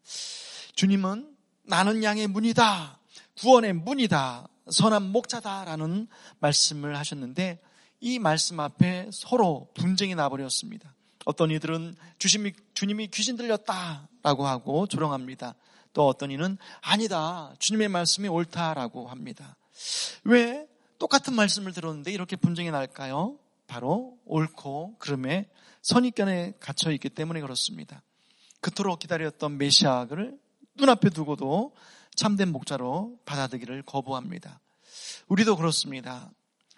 [0.75, 2.99] 주님은 나는 양의 문이다.
[3.39, 4.47] 구원의 문이다.
[4.69, 6.07] 선한 목자다라는
[6.39, 7.59] 말씀을 하셨는데
[7.99, 10.93] 이 말씀 앞에 서로 분쟁이 나버렸습니다.
[11.25, 15.55] 어떤 이들은 주님이, 주님이 귀신 들렸다라고 하고 조롱합니다.
[15.93, 17.53] 또 어떤 이는 아니다.
[17.59, 19.55] 주님의 말씀이 옳다라고 합니다.
[20.23, 20.67] 왜
[20.99, 23.37] 똑같은 말씀을 들었는데 이렇게 분쟁이 날까요?
[23.67, 25.49] 바로 옳고 그름에
[25.81, 28.01] 선입견에 갇혀 있기 때문에 그렇습니다.
[28.61, 30.37] 그토록 기다렸던 메시아를
[30.75, 31.73] 눈앞에 두고도
[32.15, 34.59] 참된 목자로 받아들기를 거부합니다.
[35.27, 36.31] 우리도 그렇습니다.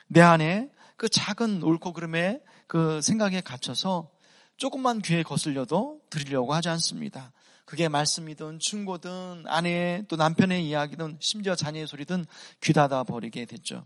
[0.08, 4.10] 내 안에 그 작은 옳고 그름에 그 생각에 갇혀서
[4.58, 7.34] 조금만 귀에 거슬려도 들으려고 하지 않습니다.
[7.66, 12.26] 그게 말씀이든 충고든 아내 또 남편의 이야기든 심지어 자녀의 소리든
[12.62, 13.86] 귀 닫아 버리게 됐죠.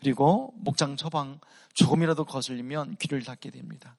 [0.00, 1.40] 그리고 목장 처방
[1.74, 3.96] 조금이라도 거슬리면 귀를 닫게 됩니다.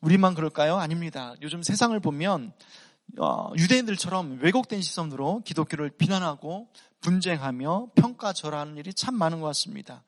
[0.00, 0.76] 우리만 그럴까요?
[0.76, 1.34] 아닙니다.
[1.42, 2.52] 요즘 세상을 보면 어,
[3.58, 6.68] 유대인들처럼 왜곡된 시선으로 기독교를 비난하고
[7.00, 10.02] 분쟁하며 평가절하는 일이 참 많은 것 같습니다.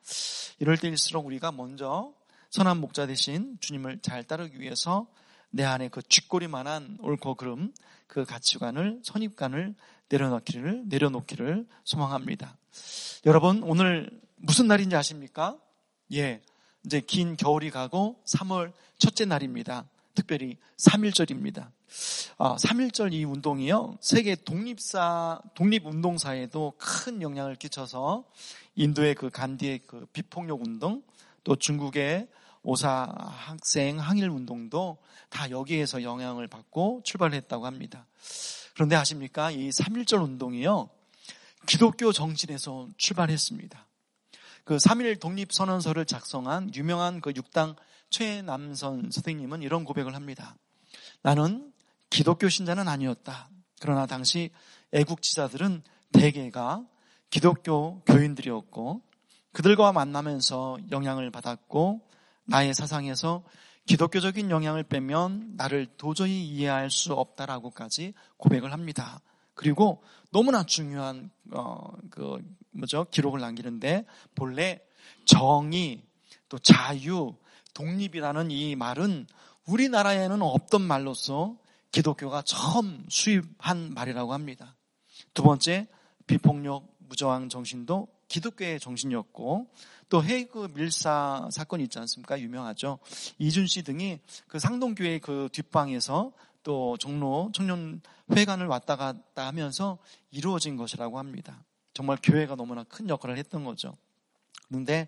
[0.58, 2.12] 이럴 때일수록 우리가 먼저
[2.50, 5.06] 선한 목자 대신 주님을 잘 따르기 위해서
[5.50, 7.72] 내 안에 그 쥐꼬리만한 옳고 그름
[8.06, 9.74] 그 가치관을 선입관을
[10.08, 12.56] 내려놓기를 내려놓기를 소망합니다.
[13.26, 15.58] 여러분 오늘 무슨 날인지 아십니까?
[16.12, 16.42] 예,
[16.84, 19.88] 이제 긴 겨울이 가고 3월 첫째 날입니다.
[20.14, 21.70] 특별히 3.1절입니다.
[22.38, 23.98] 아, 3.1절 이 운동이요.
[24.00, 28.24] 세계 독립사, 독립운동사에도 큰 영향을 끼쳐서
[28.74, 31.02] 인도의 그 간디의 그 비폭력 운동,
[31.44, 32.28] 또 중국의
[32.62, 38.06] 오사 학생 항일 운동도 다 여기에서 영향을 받고 출발했다고 합니다.
[38.74, 39.50] 그런데 아십니까?
[39.50, 40.88] 이 3.1절 운동이요.
[41.66, 43.86] 기독교 정신에서 출발했습니다.
[44.64, 47.76] 그 3.1 독립선언서를 작성한 유명한 그 육당
[48.08, 50.56] 최남선 선생님은 이런 고백을 합니다.
[51.22, 51.72] 나는
[52.14, 53.48] 기독교 신자는 아니었다.
[53.80, 54.50] 그러나 당시
[54.92, 56.86] 애국 지사들은 대개가
[57.28, 59.02] 기독교 교인들이었고
[59.50, 62.08] 그들과 만나면서 영향을 받았고
[62.44, 63.42] 나의 사상에서
[63.86, 69.20] 기독교적인 영향을 빼면 나를 도저히 이해할 수 없다라고까지 고백을 합니다.
[69.54, 72.38] 그리고 너무나 중요한 어 그
[72.70, 74.80] 뭐죠 기록을 남기는데 본래
[75.24, 76.00] 정의
[76.48, 77.34] 또 자유
[77.74, 79.26] 독립이라는 이 말은
[79.66, 81.56] 우리나라에는 없던 말로서
[81.94, 84.74] 기독교가 처음 수입한 말이라고 합니다.
[85.32, 85.86] 두 번째,
[86.26, 89.68] 비폭력 무저항 정신도 기독교의 정신이었고
[90.08, 92.40] 또 헤이그 밀사 사건이 있지 않습니까?
[92.40, 92.98] 유명하죠.
[93.38, 96.32] 이준 씨 등이 그 상동교회 그 뒷방에서
[96.64, 98.00] 또 종로 청년
[98.32, 99.98] 회관을 왔다 갔다 하면서
[100.32, 101.62] 이루어진 것이라고 합니다.
[101.92, 103.96] 정말 교회가 너무나 큰 역할을 했던 거죠.
[104.66, 105.06] 그런데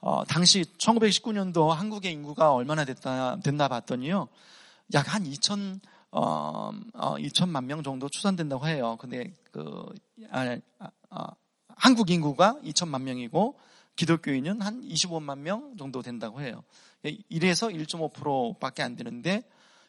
[0.00, 4.26] 어, 당시 1919년도 한국의 인구가 얼마나 됐다 됐나 봤더니요.
[4.94, 5.80] 약 한 2천
[6.16, 8.96] 어, 어, 2천만 명 정도 추산된다고 해요.
[9.00, 9.84] 근데 그
[10.30, 11.26] 아, 아, 아,
[11.68, 13.58] 한국 인구가 2천만 명이고
[13.96, 16.62] 기독교인은 한 25만 명 정도 된다고 해요.
[17.28, 19.42] 이래서 1.5%밖에 안 되는데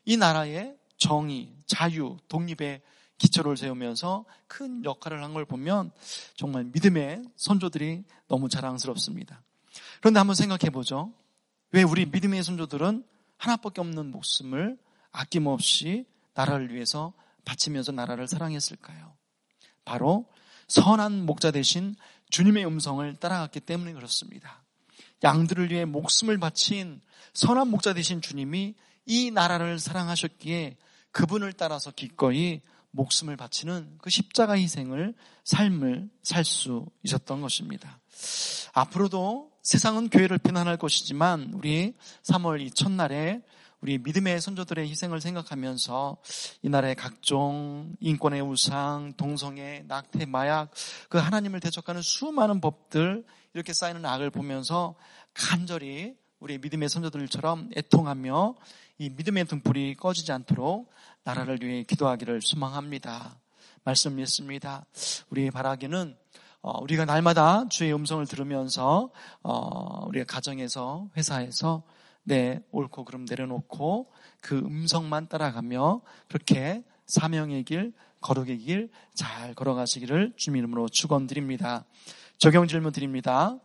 [0.04, 2.82] 이 나라의 정의, 자유, 독립의
[3.18, 5.92] 기초를 세우면서 큰 역할을 한 걸 보면
[6.36, 9.44] 정말 믿음의 선조들이 너무 자랑스럽습니다.
[10.02, 11.14] 그런데 한번 생각해 보죠.
[11.72, 13.04] 왜 우리 믿음의 선조들은
[13.38, 14.78] 하나밖에 없는 목숨을
[15.12, 16.06] 아낌없이
[16.36, 17.14] 나라를 위해서
[17.46, 19.14] 바치면서 나라를 사랑했을까요?
[19.84, 20.26] 바로
[20.68, 21.96] 선한 목자 대신
[22.30, 24.64] 주님의 음성을 따라갔기 때문에 그렇습니다.
[25.24, 27.02] 양들을 위해 목숨을 바친
[27.34, 30.78] 선한 목자 대신 주님이 이 나라를 사랑하셨기에
[31.12, 38.00] 그분을 따라서 기꺼이 목숨을 바치는 그 십자가 희생을 삶을 살 수 있었던 것입니다.
[38.74, 41.94] 앞으로도 세상은 교회를 비난할 것이지만 우리
[42.24, 43.42] 3월 이 첫날에
[43.86, 46.18] 우리 믿음의 선조들의 희생을 생각하면서
[46.64, 50.72] 이 나라의 각종 인권의 우상, 동성애, 낙태, 마약,
[51.08, 54.96] 그 하나님을 대적하는 수많은 법들 이렇게 쌓이는 악을 보면서
[55.36, 58.56] 간절히 우리 믿음의 선조들처럼 애통하며
[58.98, 60.90] 이 믿음의 등불이 꺼지지 않도록
[61.24, 63.38] 나라를 위해 기도하기를 소망합니다.
[63.84, 64.88] 말씀 믿습니다.
[65.30, 66.18] 우리의 바라기는
[66.64, 69.12] 어, 우리가 날마다 주의 음성을 들으면서
[69.44, 71.84] 어, 우리가 가정에서 회사에서
[72.26, 74.12] 내 옳고 그름 내려놓고
[74.42, 81.86] 그 음성만 따라가며 그렇게 사명의 길, 거룩의 길 잘 걸어가시기를 주님 이름으로 축원드립니다.
[82.38, 83.58] 적용 질문 드립니다.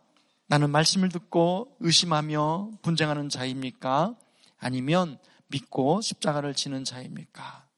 [0.46, 4.14] 나는 말씀을 듣고 의심하며 분쟁하는 자입니까?
[4.59, 5.18] 아니면
[5.49, 7.68] 믿고 십자가를 지는 자입니까?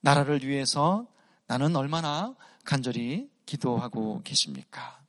[0.00, 1.06] 나라를 위해서
[1.46, 5.00] 나는 얼마나 간절히 기도하고 계십니까?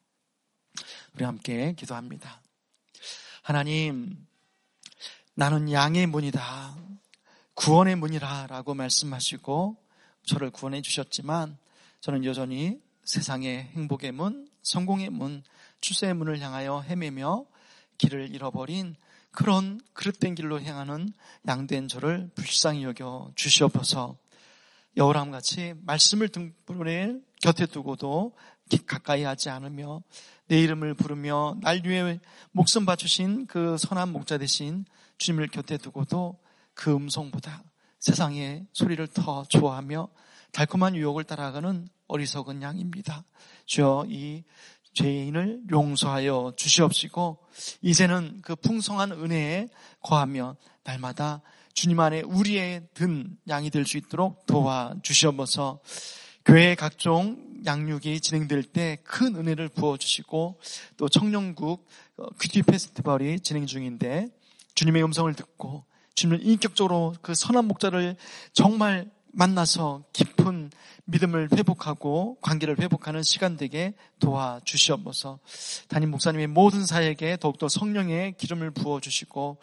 [1.13, 2.41] 우리 함께 기도합니다.
[3.41, 4.25] 하나님,
[5.35, 6.77] 나는 양의 문이다.
[7.55, 9.77] 구원의 문이라 라고 말씀하시고
[10.25, 11.57] 저를 구원해 주셨지만
[12.01, 15.43] 저는 여전히 세상의 행복의 문, 성공의 문,
[15.81, 17.45] 추세의 문을 향하여 헤매며
[17.97, 18.95] 길을 잃어버린
[19.31, 21.11] 그런 그릇된 길로 향하는
[21.47, 24.15] 양된 저를 불쌍히 여겨 주시옵소서
[24.97, 28.35] 여우람 같이 말씀을 등불에 곁에 두고도
[28.85, 30.03] 가까이 하지 않으며
[30.47, 32.19] 내 이름을 부르며 날 위해
[32.51, 34.85] 목숨 바치신 그 선한 목자 대신
[35.23, 36.37] 주님을 곁에 두고도
[36.73, 37.63] 그 음성보다
[37.99, 40.09] 세상의 소리를 더 좋아하며
[40.51, 43.23] 달콤한 유혹을 따라가는 어리석은 양입니다.
[43.65, 44.43] 주여 이
[44.93, 47.39] 죄인을 용서하여 주시옵시고
[47.81, 49.69] 이제는 그 풍성한 은혜에
[50.01, 51.41] 거하며 날마다
[51.73, 55.79] 주님 안에 우리의 든 양이 될 수 있도록 도와 주시옵소서
[56.45, 60.59] 교회 각종 양육이 진행될 때 큰 은혜를 부어 주시고
[60.97, 64.27] 또 청년국 어, 큐티 페스티벌이 진행 중인데
[64.75, 68.15] 주님의 음성을 듣고 주님을 인격적으로 그 선한 목자를
[68.53, 70.69] 정말 만나서 깊은
[71.05, 75.39] 믿음을 회복하고 관계를 회복하는 시간 되게 도와주시옵소서.
[75.87, 79.57] 담임 목사님의 모든 사역에 더욱더 성령의 기름을 부어주시고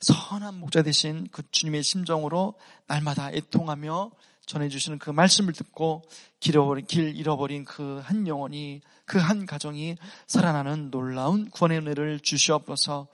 [0.00, 2.54] 선한 목자 되신 그 주님의 심정으로
[2.88, 4.10] 날마다 애통하며
[4.46, 6.02] 전해주시는 그 말씀을 듣고
[6.40, 13.08] 길 잃어버린, 길 잃어버린 그 한 영혼이 그 한 가정이 살아나는 놀라운 구원의 은혜를 주시옵소서.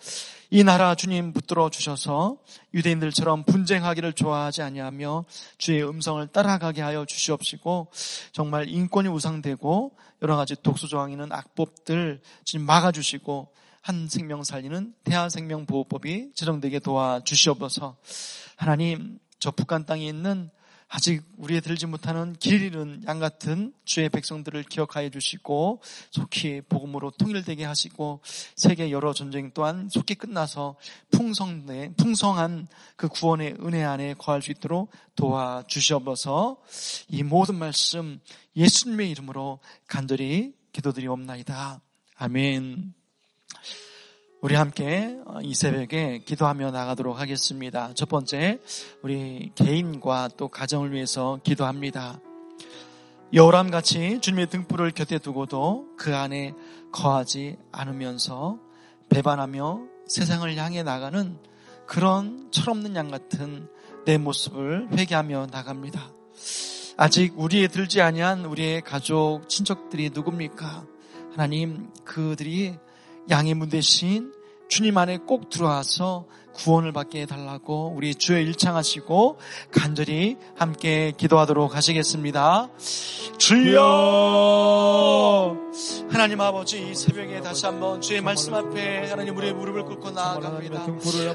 [0.50, 2.38] 이 나라 주님 붙들어 주셔서
[2.72, 5.24] 유대인들처럼 분쟁하기를 좋아하지 아니하며
[5.58, 7.88] 주의 음성을 따라가게 하여 주시옵시고
[8.32, 16.32] 정말 인권이 우상되고 여러 가지 독소 조항 있는 악법들 지금 막아주시고 한 생명 살리는 대한생명보호법이
[16.34, 17.96] 제정되게 도와주시옵소서.
[18.56, 20.50] 하나님 저 북한 땅에 있는
[20.88, 27.64] 아직 우리의 들지 못하는 길 잃은 양 같은 주의 백성들을 기억하여 주시고 속히 복음으로 통일되게
[27.64, 28.20] 하시고
[28.56, 30.76] 세계 여러 전쟁 또한 속히 끝나서
[31.10, 36.56] 풍성내 풍성한 그 구원의 은혜 안에 거할 수 있도록 도와 주시옵소서.
[37.08, 38.20] 이 모든 말씀
[38.56, 41.82] 예수님의 이름으로 간절히 기도드리옵나이다.
[42.16, 42.97] 아멘.
[44.40, 47.92] 우리 함께 이 새벽에 기도하며 나가도록 하겠습니다.
[47.94, 48.60] 첫 번째,
[49.02, 52.20] 우리 개인과 또 가정을 위해서 기도합니다.
[53.34, 56.54] 여우람 같이 주님의 등불을 곁에 두고도 그 안에
[56.92, 58.60] 거하지 않으면서
[59.08, 61.36] 배반하며 세상을 향해 나가는
[61.88, 63.68] 그런 철없는 양 같은
[64.04, 66.12] 내 모습을 회개하며 나갑니다.
[66.96, 70.86] 아직 우리에 들지 아니한 우리의 가족, 친척들이 누굽니까?
[71.32, 72.76] 하나님, 그들이
[73.30, 74.32] 양의 문 대신
[74.68, 79.38] 주님 안에 꼭 들어와서 구원을 받게 해달라고 우리 주의 일창하시고
[79.70, 82.68] 간절히 함께 기도하도록 하시겠습니다.
[83.38, 83.78] 주여
[86.10, 90.86] 하나님 아버지 이 새벽에 다시 한번 주의 말씀 앞에 하나님 우리의 무릎을 꿇고 나아갑니다.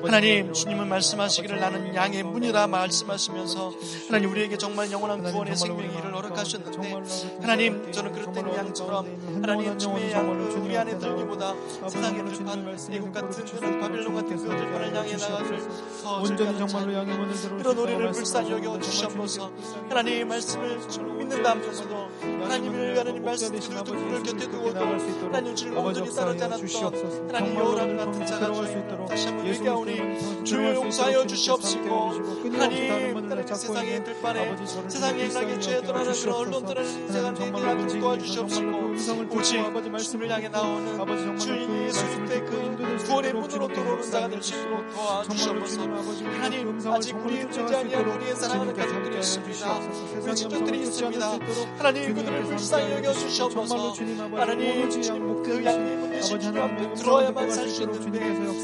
[0.04, 3.72] 하나님 주님은 말씀하시기를 나는 양의 문이라 말씀하시면서
[4.08, 6.94] 하나님 우리에게 정말 영원한 구원의 생명의 일을 허락하셨는데
[7.42, 11.54] 하나님 저는 그릇된 양처럼 하나님 주의 양을 우리 안에 들기보다
[11.88, 15.60] 세상의 들판 애국 같은 그런 바빌론 같은 그 들판을 나가길
[16.22, 19.52] 온전히 정말로 양의 문을 들어 그런 우리를 불쌍히 여겨 주시옵소서.
[19.90, 20.78] 하나님의 말씀을
[21.18, 27.98] 믿는다면서도 하나님을 하나님 말씀 들을 듣는 곁에 두고도 하나님 주를 온전히 따르지 않았던 하나님 여호람
[27.98, 28.52] 같은 자가
[29.08, 32.10] 다시 한번 회개하오니 주여 용서하여 주시옵시고
[32.52, 39.58] 하나님 하나님 세상의 들판에 세상의 행락에 죄에 떠나는 그런 언론들을 인생한 내들하고 도와주시옵시고 오직
[39.90, 41.54] 말씀을 향해 나오는 주
[41.86, 45.82] 예수 그리스도의 그 구원의 문으로 들어오는 자가 될 수 있도록 도와주시옵소서.
[46.40, 49.80] 하나님 아직 우리의 들지 아니한 우리의 사랑하는 가족들이 있습니다.
[50.22, 51.40] 우리 친족들이 있습니다
[51.78, 53.94] 하나님 그들을 불쌍히 여겨주시옵소서.
[54.36, 54.90] 하나님
[55.44, 58.20] 그 양의 문 대신 주님 앞에 들어야만 살 수 있는데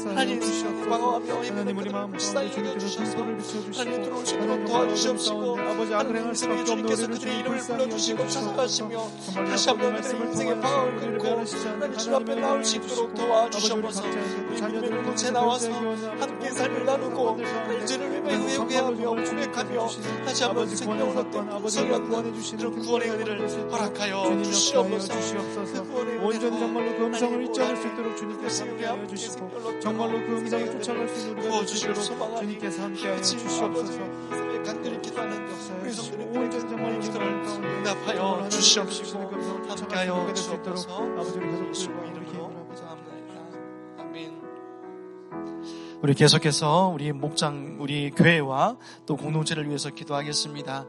[0.06, 0.40] 하나님
[0.88, 9.08] 방어하며 힘든 그들을 불쌍히 여겨주셔서 하나님 들어오시도록 도와주시옵시고 하나님 생의 주님께서 그들의 이름을 불러주시고 찾아가시며
[9.34, 14.04] 다시 한번 그들의 인생의 방황을 끊고 하나님 주 앞에 나올 수 있도록 도와주시옵소서.
[14.48, 15.70] 우리 믿음의 공동체 나와서
[16.20, 17.38] 함께 삶을 나누고
[17.86, 19.88] 죄를 회개하며 고백하며
[20.24, 25.82] 다시 한번 생명을 얻고 성령 그런 구원의 은혜를 허락하여 주시옵소서
[26.22, 31.08] 온전히 정말로 그 음성을 잊지 않을 수 있도록 주님께서 함께하여 주시고 정말로 그 음성을 쫓아갈
[31.08, 33.98] 수 있는 우리가 있도록 주님께서 함께하여 주시옵소서
[34.64, 35.50] 간절히 기도하는
[36.32, 40.94] 온전히 정말 기도를 응답하여 주시옵시고 함께 함께하여 주옵소서.
[40.94, 42.32] 아버지 우리 가족들과 예수 이렇게.
[42.32, 42.96] 기도합니다.
[43.98, 44.40] 아멘.
[46.02, 50.86] 우리 계속해서 우리 목장, 우리 교회와 또 공동체를 위해서 기도하겠습니다.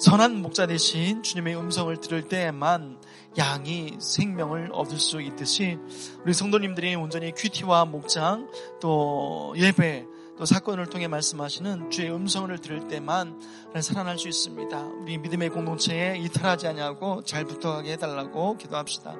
[0.00, 2.98] 선한 목자 대신 주님의 음성을 들을 때에만
[3.36, 5.76] 양이 생명을 얻을 수 있듯이
[6.24, 8.48] 우리 성도님들이 온전히 큐티와 목장
[8.80, 10.06] 또 예배
[10.38, 13.40] 또 사건을 통해 말씀하시는 주의 음성을 들을 때만
[13.80, 14.78] 살아날 수 있습니다.
[15.00, 19.16] 우리 믿음의 공동체에 이탈하지 않냐고 잘 붙어가게 해달라고 기도합시다.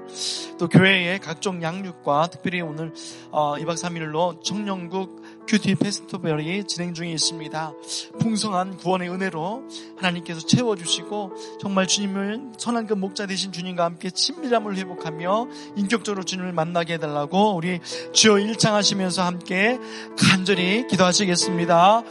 [0.59, 2.93] 또 교회의 각종 양육과 특별히 오늘
[3.31, 7.73] 어, 2박 3일로 청년국 큐티 페스티벌이 진행 중에 있습니다.
[8.19, 9.65] 풍성한 구원의 은혜로
[9.97, 16.95] 하나님께서 채워주시고 정말 주님을 선한 그 목자 되신 주님과 함께 친밀함을 회복하며 인격적으로 주님을 만나게
[16.95, 17.81] 해달라고 우리
[18.13, 19.79] 주여 일창하시면서 함께
[20.19, 22.03] 간절히 기도하시겠습니다.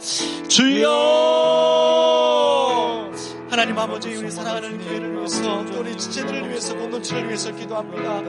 [0.48, 2.15] 주여
[3.66, 8.22] 하나님 아버지 우리 사랑하는 교회를 위해서 또 우리 지체들을 위해서 공동체를 위해서 기도합니다.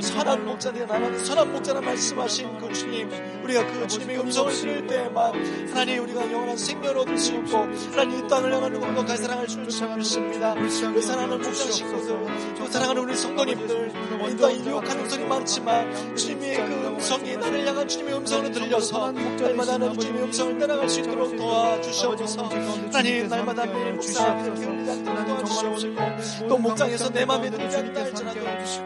[0.00, 3.10] 선한 목자들 나는 선한 목자라 말씀하신 그 주님
[3.42, 5.34] 우리가 그 주님의 음성을 들을 때만
[5.70, 7.58] 하나님 우리가 영원한 생명을 얻을 수 있고
[7.90, 10.54] 하나님 이 땅을 향하는 행복한 사랑을 줄수 있습니다.
[10.54, 13.92] 그 사랑하는 목자 식구들 그 사랑하는 우리 성도님들
[14.30, 20.22] 이땅 유혹하는 음성이 많지만 주님의 그 음성이 나를 향한 주님의 음성을 들려서 날마다 나는 주님의
[20.24, 24.36] 음성을 따라갈 수 있도록 도와주시옵소서 하나님 날마다 매일 목사
[24.84, 28.40] 도와주시옵시고 또 목장에서 내 마음에 들지 않다 할지라도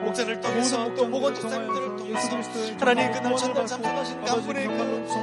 [0.04, 2.28] 목장을 통해서 또 목원 집사님들을 통해서
[2.78, 4.72] 하나님 그날 첫날 참석하신 간분의 그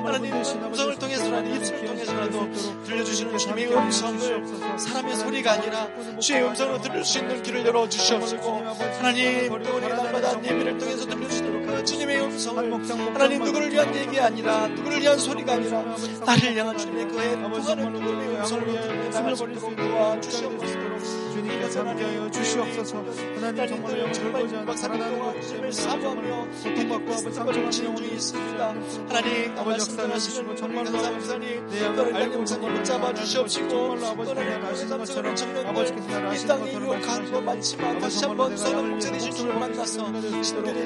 [0.05, 2.51] 하나님 음성을 통해서 하나님 입술을 통해서라도
[2.85, 5.87] 들려주시는 주님의 음성을 사람의 소리가 아니라
[6.19, 8.63] 주의 음성으로 들을 수 있는 길을 열어주시옵시고
[8.97, 12.73] 하나님 또 우리 날마다 예배를 통해서 들려주시는 그 주님의 음성을
[13.13, 15.83] 하나님 누구를 위한 얘기 아니라 누구를 위한 소리가 아니라
[16.25, 23.03] 나를 향한 주님의 그 행복하는 주님의 음성으로 들려 나갈 수 있도록 도와주시옵소서 주님께서 함께하여 주시옵소서.
[23.35, 28.67] 하나님 정말 절보지 않고 살아나는 것 주님을 사모하며 고통받고 아버지 진행 중에 있습니다.
[29.09, 34.97] 하나님 아버지 전하시는 정말로 내 양을 알고 알고 목사님을 잡아 주시옵시고 정말로 너를 나를 아시는
[34.97, 35.35] 것처럼
[35.67, 38.89] 아버지께서 나를 이 아시는 것처럼 유혹한 거 많지만 아버지 다시 정말로 한번 내가 선한 양을
[38.91, 40.07] 목자 되신 위해 주를 만나서.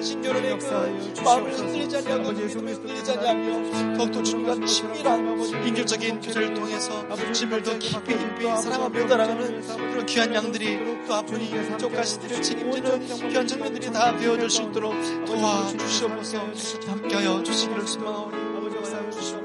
[0.01, 1.51] 신들의 역사하여 그 마음을.
[1.53, 8.43] 흔들리지 아버지 그리스도 흔들리지 아니하며 더욱더 주님과 친밀한 인격적인 교제를 통해서 주님을 더 깊이 깊이
[8.43, 14.61] 사랑하며 따라가는 그런 귀한 양들이 또 앞으로 이쪽 가시들을 책임지는 귀한 청년들이 다 되어줄 수
[14.63, 14.93] 있도록
[15.25, 16.79] 도와주시옵소서.
[16.87, 19.40] 함께하여 주시기를 소망하오니 아버지 역사하여 주시옵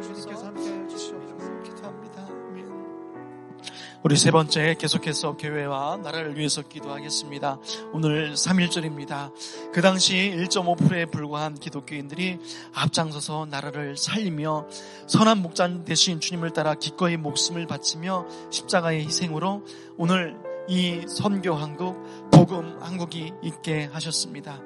[4.06, 7.58] 우리 세 번째 계속해서 교회와 나라를 위해서 기도하겠습니다.
[7.92, 9.32] 오늘 3일절입니다.
[9.72, 12.38] 그 당시 1.5%에 불과한 기독교인들이
[12.72, 14.68] 앞장서서 나라를 살리며
[15.08, 19.64] 선한 목자 대신 주님을 따라 기꺼이 목숨을 바치며 십자가의 희생으로
[19.96, 20.36] 오늘
[20.68, 24.60] 이 선교 한국, 복음 한국이 있게 하셨습니다.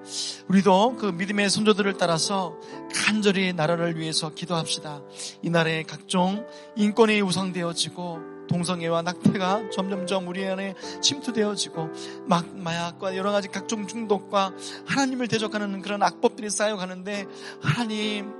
[0.49, 2.57] 우리도 그 믿음의 선조들을 따라서
[2.95, 5.01] 간절히 나라를 위해서 기도합시다.
[5.41, 11.89] 이 나라의 각종 인권이 우상되어지고 동성애와 낙태가 점점점 우리 안에 침투되어지고
[12.27, 14.53] 막 마약과 여러 가지 각종 중독과
[14.87, 17.27] 하나님을 대적하는 그런 악법들이 쌓여가는데
[17.63, 18.33] 하나님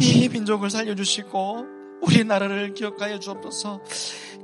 [0.00, 3.80] 이 민족을 살려주시고 우리 나라를 기억하여 주옵소서.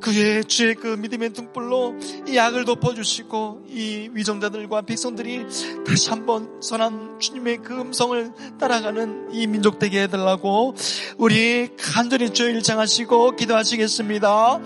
[0.00, 1.94] 그의 주의 그 믿음의 등불로
[2.28, 5.46] 이 악을 덮어주시고 이 위정자들과 백성들이
[5.86, 10.74] 다시 한번 선한 주님의 그 음성을 따라가는 이 민족 되게 해달라고
[11.18, 14.60] 우리 간절히 주여 일창하시고 기도하시겠습니다.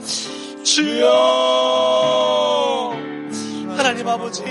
[0.64, 1.08] 주여
[3.76, 4.42] 하나님 아버지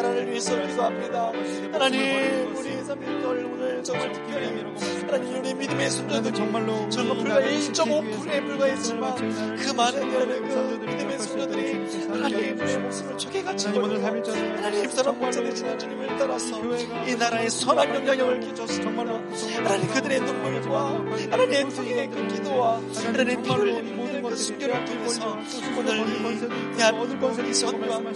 [0.00, 1.32] 나라를 위해서 기도합니다.
[1.72, 4.64] 하나님 우리 3일절 오늘 정말 특별히
[5.02, 9.14] 하나님 우리 믿음의 순전들 정말로 정말 불과 1.5%에 불과했지만
[9.56, 15.42] 그 많은 여러분 그 믿음의 순전들이 하나님의 목숨을 초계같이 하나님 걸고 3일절에 하나님 사랑 목자
[15.42, 16.60] 되시는 주님을 따라서
[17.06, 19.20] 이 나라의 선한 영향력을 끼쳐서 정말로
[19.56, 20.94] 하나님 그들의 눈물과
[21.30, 23.99] 하나님의 통의 그 기도와 하나님 피를 흘리는
[24.30, 25.36] 그 순결을 통해서
[25.76, 28.12] 오늘 이 대한민국이 선교하고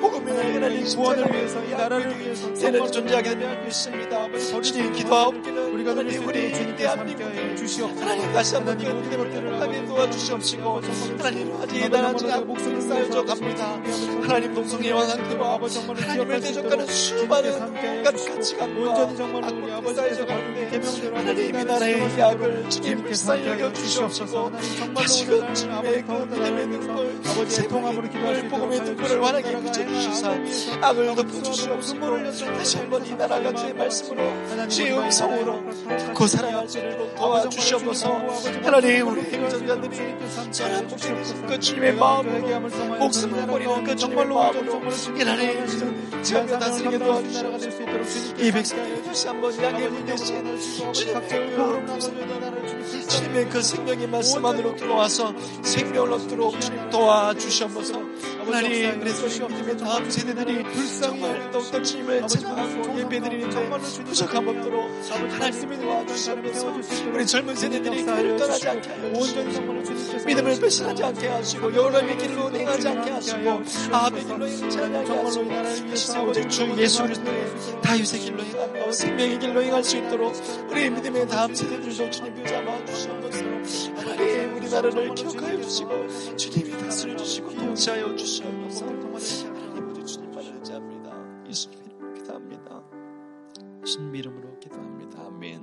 [0.00, 4.28] 복음의 하나님 구원을 위해서 이 나라를 위해서 세례를 존재하게 되는 믿습니다.
[4.60, 8.02] 주님 기도하옵기는 우리가 하나님 우리 우리 함께하여 주시옵소서.
[8.02, 10.80] 하나님 다시 한번 그 하나님 믿음을 회복하게 도와주시옵시고
[11.18, 13.80] 하나님 아직 아버지 나라지 정말로 않고 목숨을 쌓여져 갑니다.
[14.22, 20.42] 하나님 동성애와 상태와 아버지 정말로 하나님을 대적하는 수많은 가치관과 온전히 정말로 우리 아버지께서 쌓여져 밟은
[20.42, 20.80] 가는데
[21.14, 24.46] 하나님 이 나라의 약을 주님 불쌍히 함께하여 여겨주시옵시고 주시옵소서.
[24.46, 29.62] 하나님 정말로 다시금 주님의 아버지 그 가운데 눈물 아버지의 통함으로 기도할 수 복음의 눈물을 환하게
[29.62, 30.30] 비춰주시사
[30.80, 35.62] 악을 그 덮어주시옵소서 다시 한번 이 나라가 주의 말씀으로 주의 음성으로
[35.98, 38.08] 듣고 살아갈 수 있도록 도와주시옵소서
[38.62, 39.22] 하나님 우리
[40.50, 42.60] 사람 목숨 그 주님의 마음으로
[42.98, 44.80] 목숨을 버리는 그 정말로 마음으로
[45.18, 45.66] 하나님
[46.22, 50.58] 지금껏 다스리게 도와주시옵소서 이 백성들을 다시 한번 향해 보내신
[50.92, 52.02] 주님의 그
[53.08, 58.00] 주님의 그 생명의 말씀 안으로 들어와서 생명을 얻도록 주님 도와주시옵소서.
[58.44, 60.64] 하나님 그래서 우리 믿음의 다음 세대들이
[61.00, 63.68] 정말 더욱더 주님을 찬양하고 예배드리는데
[64.04, 66.74] 부족함 없도록 하나님이 도와주시옵소서.
[67.12, 73.10] 우리 젊은 세대들이 길을 떠나지 않게 주시옵소서 믿음을 배신하지 않게 하시고 여호와의 길로 행하지 않게
[73.10, 73.62] 하시고
[73.92, 77.46] 아합의 길로 행하지 않게 하시고 오직 주 예수 그리스도의
[77.82, 80.34] 다윗의 길로 행하며 생명의 길로 행할 수 있도록
[80.68, 83.92] 우리 믿음의 다음 세대들도 주님 붙잡아 주시옵소서.
[83.96, 84.31] 하나님
[84.72, 88.86] 나라를 기억하여 주시고 주님이 다스려 주시고 통치하여 주시옵소서.
[88.86, 91.12] 하나님 우리 주님만을 의지합니다.
[91.46, 92.82] 예수님 이름으로 기도합니다.
[93.84, 95.22] 예수님 이름으로 기도합니다.
[95.26, 95.60] 아멘.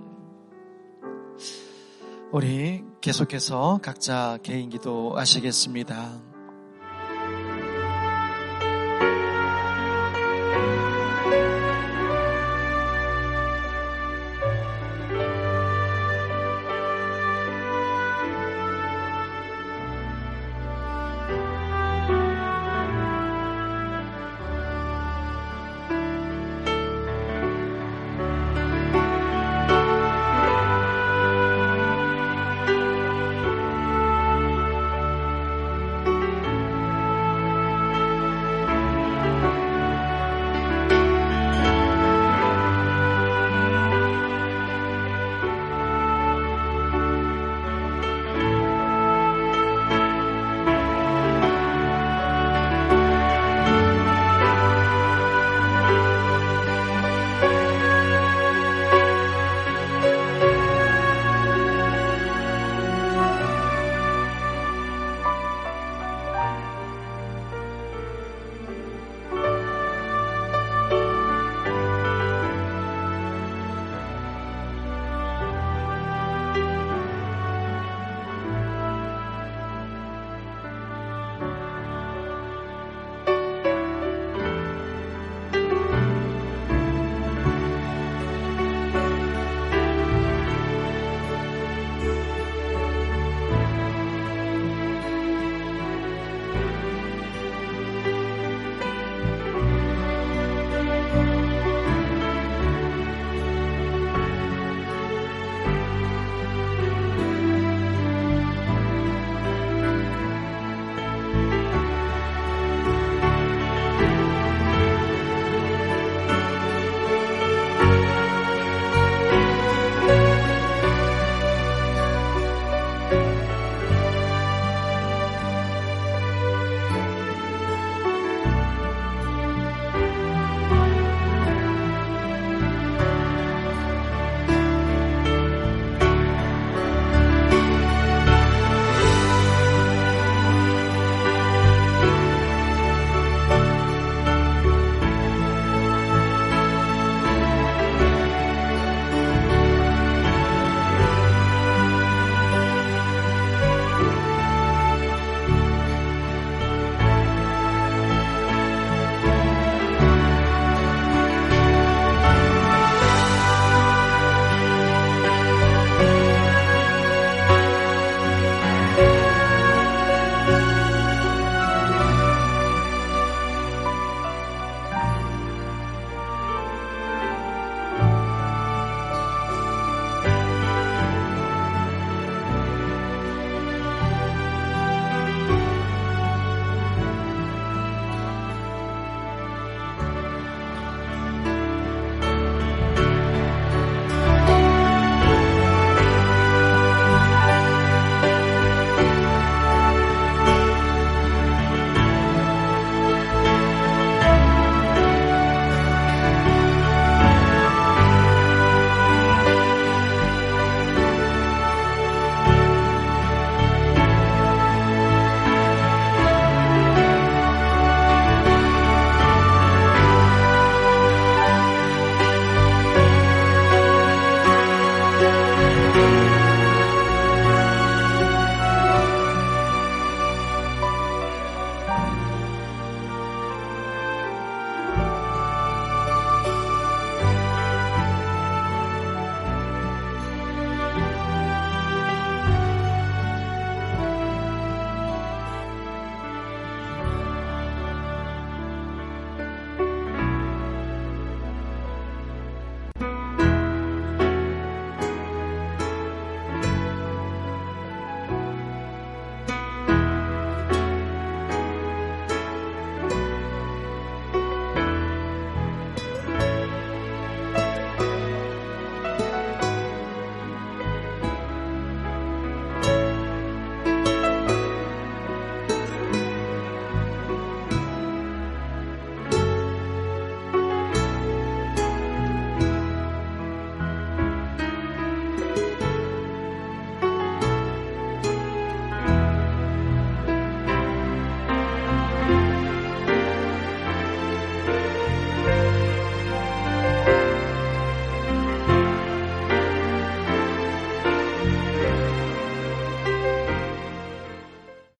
[2.31, 6.28] 우리 계속해서 각자 개인 기도 하시겠습니다.